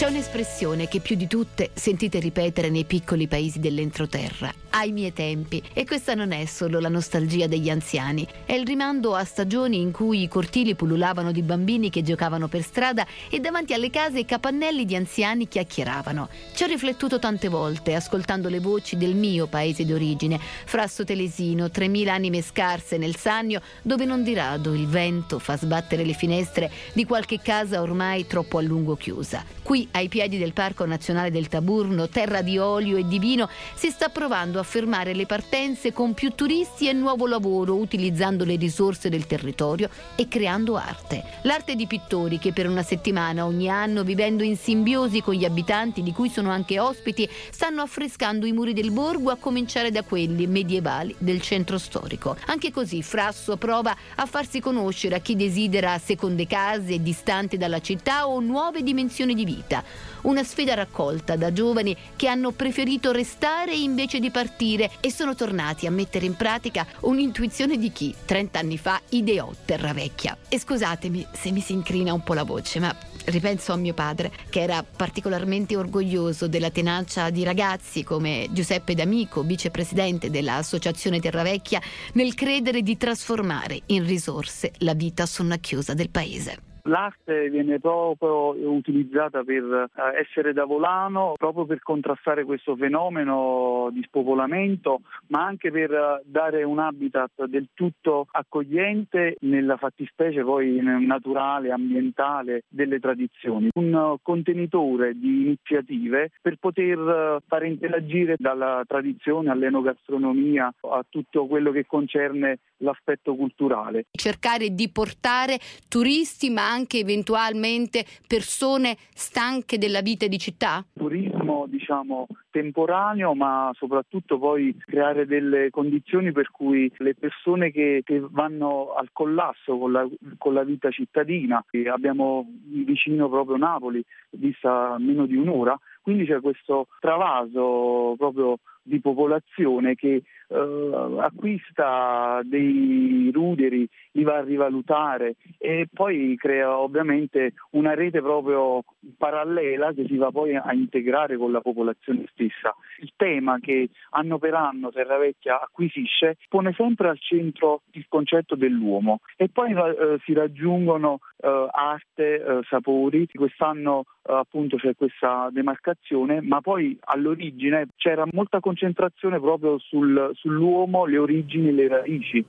C'è 0.05 0.11
un'espressione 0.11 0.87
che 0.87 1.01
più 1.01 1.17
di 1.17 1.27
tutte 1.27 1.71
sentite 1.73 2.19
ripetere 2.19 2.69
nei 2.69 2.85
piccoli 2.85 3.27
paesi 3.27 3.59
dell'entroterra, 3.59 4.53
ai 4.69 4.93
miei 4.93 5.15
tempi, 5.15 5.63
e 5.73 5.87
questa 5.87 6.13
non 6.13 6.33
è 6.33 6.45
solo 6.45 6.79
la 6.79 6.91
nostalgia 6.91 7.47
degli 7.47 7.71
anziani, 7.71 8.29
è 8.45 8.53
il 8.53 8.67
rimando 8.67 9.15
a 9.15 9.25
stagioni 9.25 9.81
in 9.81 9.93
cui 9.93 10.21
i 10.21 10.29
cortili 10.29 10.75
pullulavano 10.75 11.33
di 11.33 11.41
bambini 11.41 11.89
che 11.89 12.03
giocavano 12.03 12.49
per 12.49 12.61
strada 12.61 13.07
e 13.31 13.41
davanti 13.41 13.73
alle 13.73 13.89
case 13.89 14.19
i 14.19 14.25
capannelli 14.27 14.85
di 14.85 14.95
anziani 14.95 15.49
chiacchieravano. 15.49 16.29
Ci 16.53 16.65
ho 16.65 16.67
riflettuto 16.67 17.19
tante 17.19 17.49
volte, 17.49 17.95
ascoltando 17.95 18.51
le 18.51 18.61
voci 18.61 18.99
del 18.99 19.15
mio 19.15 19.47
paese 19.47 19.87
d'origine, 19.87 20.39
Frasso 20.67 21.05
Telesino, 21.05 21.71
3000 21.71 22.13
anime 22.13 22.43
scarse 22.43 22.99
nel 22.99 23.17
Sannio, 23.17 23.63
dove 23.81 24.05
non 24.05 24.23
di 24.23 24.35
rado 24.35 24.75
il 24.75 24.87
vento 24.87 25.39
fa 25.39 25.57
sbattere 25.57 26.05
le 26.05 26.13
finestre 26.13 26.71
di 26.93 27.07
qualche 27.07 27.41
casa 27.41 27.81
ormai 27.81 28.27
troppo 28.27 28.59
a 28.59 28.61
lungo 28.61 28.97
chiusa. 28.97 29.43
Qui 29.63 29.89
ai 29.95 30.09
piedi 30.09 30.39
del 30.39 30.53
Parco 30.53 30.85
Nazionale 30.85 31.31
del 31.31 31.49
Taburno, 31.49 32.09
terra 32.09 32.43
di 32.43 32.59
olio 32.59 32.97
e 32.97 33.07
di 33.07 33.19
vino, 33.19 33.49
si 33.75 33.91
sta 33.91 34.09
provando 34.09 34.59
a 34.59 34.65
fermare 34.65 35.15
le 35.15 35.27
partenze 35.27 35.93
con 35.93 36.15
più 36.15 36.33
turisti 36.35 36.89
e 36.89 36.93
nuovo 36.93 37.27
lavoro, 37.27 37.77
utilizzando 37.77 38.45
le 38.45 38.57
risorse 38.57 39.09
del 39.09 39.27
territorio 39.27 39.89
e 40.17 40.27
creando 40.27 40.77
arte. 40.77 41.23
L'arte 41.43 41.77
di 41.77 41.87
pittori 41.87 42.39
che 42.39 42.53
per 42.53 42.69
una 42.69 42.83
settimana 42.83 43.47
ogni 43.47 43.69
anno, 43.69 44.03
vivendo 44.03 44.43
in 44.43 44.57
simbiosi 44.57 45.23
con 45.23 45.35
gli 45.35 45.45
abitanti, 45.45 46.03
di 46.03 46.13
cui 46.13 46.29
sono 46.29 46.51
anche 46.51 46.81
ospiti, 46.81 47.29
stanno 47.51 47.83
affrescando 47.83 48.47
i 48.47 48.53
muri 48.53 48.73
del 48.73 48.91
borgo 48.91 49.31
a 49.31 49.37
cominciare 49.37 49.91
da 49.91 50.03
quelli 50.03 50.47
medievali 50.47 51.15
del 51.19 51.41
centro 51.41 51.79
storico. 51.79 52.37
Anche 52.47 52.73
così 52.73 53.03
Frasso 53.03 53.57
prova 53.57 53.97
a 54.17 54.27
farsi 54.27 54.59
conoscere 54.61 55.15
a 55.15 55.21
chi 55.21 55.37
desidera 55.37 55.99
seconde 55.99 56.47
case 56.49 57.01
distanti 57.01 57.57
dalla 57.57 57.81
città 57.81 58.27
o 58.27 58.41
nuove 58.41 58.83
dimensioni 58.83 59.35
di 59.35 59.45
vita 59.45 59.74
vita. 59.75 59.85
Una 60.23 60.45
sfida 60.45 60.75
raccolta 60.75 61.37
da 61.37 61.53
giovani 61.53 61.97
che 62.17 62.29
hanno 62.29 62.53
preferito 62.53 63.13
restare 63.13 63.75
invece 63.75 64.21
di 64.21 64.31
partire 64.31 64.91
e 65.01 65.11
sono 65.11 65.35
tornati 65.35 65.87
a 65.87 65.91
mettere 65.91 66.25
in 66.25 66.35
pratica 66.35 66.87
un'intuizione 67.01 67.77
di 67.77 67.93
chi 67.93 68.15
30 68.25 68.59
anni 68.59 68.79
fa 68.79 69.01
ideò 69.11 69.51
Terravecchia. 69.65 70.37
E 70.49 70.59
scusatemi 70.59 71.27
se 71.33 71.51
mi 71.51 71.61
si 71.61 71.73
incrina 71.73 72.15
un 72.15 72.23
po' 72.23 72.35
la 72.35 72.45
voce, 72.45 72.79
ma 72.81 72.95
ripenso 73.27 73.73
a 73.73 73.77
mio 73.77 73.95
padre, 73.95 74.33
che 74.49 74.61
era 74.61 74.83
particolarmente 74.83 75.77
orgoglioso 75.77 76.47
della 76.47 76.71
tenacia 76.71 77.31
di 77.31 77.43
ragazzi 77.43 78.03
come 78.03 78.49
Giuseppe 78.51 78.95
D'Amico, 78.95 79.43
vicepresidente 79.43 80.31
dell'Associazione 80.31 81.21
Terravecchia, 81.21 81.81
nel 82.15 82.35
credere 82.35 82.83
di 82.83 82.97
trasformare 82.97 83.83
in 83.87 84.07
risorse 84.07 84.73
la 84.79 84.95
vita 84.95 85.27
sonnacchiosa 85.27 85.93
del 85.93 86.11
paese. 86.11 86.73
L'arte 86.87 87.49
viene 87.49 87.81
proprio 87.81 88.51
utilizzata 88.71 89.43
per 89.43 89.63
eh, 89.63 90.21
essere 90.21 90.53
da 90.53 90.65
volano, 90.65 91.33
proprio 91.39 91.65
per 91.65 91.81
contrastare 91.81 92.45
questo 92.45 92.77
fenomeno 92.77 93.89
di 93.91 94.03
spopolamento, 94.03 95.01
ma 95.29 95.47
anche 95.47 95.71
per 95.71 95.91
eh, 95.91 96.23
dare 96.27 96.63
un 96.63 96.79
habitat 96.79 97.47
del 97.47 97.69
tutto 97.73 98.27
accogliente 98.31 99.37
nella 99.41 99.79
fattispecie 99.79 100.43
poi 100.43 100.79
naturale, 100.83 101.71
ambientale 101.71 102.65
delle 102.69 103.01
tradizioni. 103.01 103.71
Un 103.75 104.17
contenitore 104.21 105.19
di 105.19 105.41
iniziative 105.41 106.33
per 106.43 106.57
poter 106.59 106.99
eh, 106.99 107.39
fare 107.47 107.67
interagire 107.67 108.35
dalla 108.39 108.83
tradizione 108.87 109.51
all'enogastronomia 109.51 110.71
a 110.83 111.05
tutto 111.09 111.47
quello 111.47 111.71
che 111.71 111.87
concerne 111.87 112.59
l'aspetto 112.79 113.35
culturale. 113.35 114.05
Cercare 114.11 114.75
di 114.75 114.91
portare 114.91 115.59
turisti 115.89 116.51
ma 116.51 116.74
anche 116.75 116.99
eventualmente 116.99 118.05
persone 118.27 118.97
stanche 119.15 119.79
della 119.79 120.01
vita 120.01 120.27
di 120.27 120.39
città? 120.39 120.85
Turismo 120.93 121.67
diciamo 121.69 122.27
temporaneo 122.51 123.35
ma 123.35 123.71
soprattutto 123.75 124.39
poi 124.39 124.77
creare 124.79 125.27
delle 125.27 125.71
condizioni 125.71 126.33
per 126.33 126.51
cui 126.51 126.91
le 126.99 127.15
persone 127.15 127.71
che, 127.71 128.03
che 128.05 128.23
vanno 128.31 128.95
al 128.95 129.09
collasso 129.13 129.77
con 129.79 129.93
la, 129.93 130.07
con 130.39 130.55
la 130.55 130.63
vita 130.63 130.91
cittadina, 130.91 131.65
abbiamo 131.93 132.47
vicino 132.69 133.29
proprio 133.29 133.57
Napoli, 133.57 134.05
vista 134.31 134.97
meno 134.99 135.27
di 135.27 135.37
un'ora, 135.37 135.79
quindi 136.05 136.27
c'è 136.27 136.39
questo 136.41 136.89
travaso 137.01 138.15
proprio 138.19 138.59
di 138.85 139.01
popolazione 139.01 139.95
che 139.95 140.23
eh, 140.49 141.17
acquista 141.19 142.43
dei 142.45 143.31
ruderi, 143.33 143.89
li 144.13 144.23
va 144.23 144.37
a 144.37 144.45
rivalutare 144.45 145.37
e 145.57 145.89
poi 145.91 146.37
crea 146.37 146.79
ovviamente 146.79 147.55
una 147.71 147.95
rete 147.95 148.21
proprio 148.21 148.85
parallela 149.17 149.95
che 149.95 150.05
si 150.07 150.17
va 150.17 150.31
poi 150.31 150.55
a 150.55 150.73
integrare 150.75 151.39
con 151.39 151.51
la 151.51 151.63
popolazione 151.63 152.27
stessa. 152.31 152.75
Il 153.01 153.13
tema 153.17 153.59
che 153.59 153.89
anno 154.11 154.39
per 154.39 154.53
anno 154.53 154.93
Terravecchia 154.93 155.63
acquisisce 155.63 156.37
pone 156.51 156.75
sempre 156.77 157.09
al 157.09 157.19
centro 157.19 157.83
il 157.93 158.05
concetto 158.09 158.55
dell'uomo 158.55 159.21
e 159.37 159.49
poi 159.49 159.73
eh, 159.73 160.19
si 160.25 160.35
raggiungono 160.35 161.21
eh, 161.39 161.69
arte, 161.71 162.35
eh, 162.35 162.61
sapori. 162.69 163.27
Quest'anno 163.33 164.05
appunto 164.27 164.77
c'è 164.77 164.95
questa 164.97 165.49
demarcazione, 165.53 166.41
ma 166.41 166.61
poi 166.61 166.97
all'origine 167.01 167.89
c'era 167.97 168.25
molta 168.33 168.61
concentrazione 168.61 169.39
proprio 169.39 169.79
sul, 169.79 170.31
sull'uomo, 170.35 171.05
le 171.05 171.19
origini 171.19 171.73
le 171.73 171.89
radici. 171.89 172.45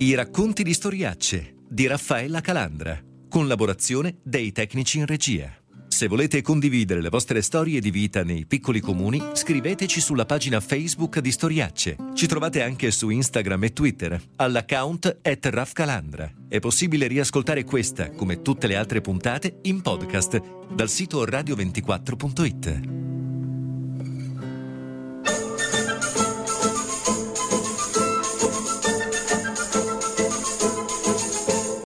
I 0.00 0.14
racconti 0.14 0.62
di 0.62 0.72
storiacce 0.72 1.54
di 1.68 1.86
Raffaella 1.86 2.40
Calandra, 2.40 2.98
collaborazione 3.28 4.18
dei 4.22 4.52
tecnici 4.52 4.98
in 4.98 5.06
regia. 5.06 5.57
Se 5.98 6.06
volete 6.06 6.42
condividere 6.42 7.00
le 7.00 7.08
vostre 7.08 7.42
storie 7.42 7.80
di 7.80 7.90
vita 7.90 8.22
nei 8.22 8.46
piccoli 8.46 8.78
comuni, 8.78 9.20
scriveteci 9.32 10.00
sulla 10.00 10.26
pagina 10.26 10.60
Facebook 10.60 11.18
di 11.18 11.32
Storiacce. 11.32 11.96
Ci 12.14 12.28
trovate 12.28 12.62
anche 12.62 12.92
su 12.92 13.08
Instagram 13.08 13.64
e 13.64 13.72
Twitter, 13.72 14.22
all'account 14.36 15.18
at 15.20 15.46
Rafcalandra. 15.46 16.30
È 16.46 16.60
possibile 16.60 17.08
riascoltare 17.08 17.64
questa, 17.64 18.12
come 18.12 18.42
tutte 18.42 18.68
le 18.68 18.76
altre 18.76 19.00
puntate, 19.00 19.58
in 19.62 19.82
podcast 19.82 20.40
dal 20.72 20.88
sito 20.88 21.26
radio24.it. 21.26 23.27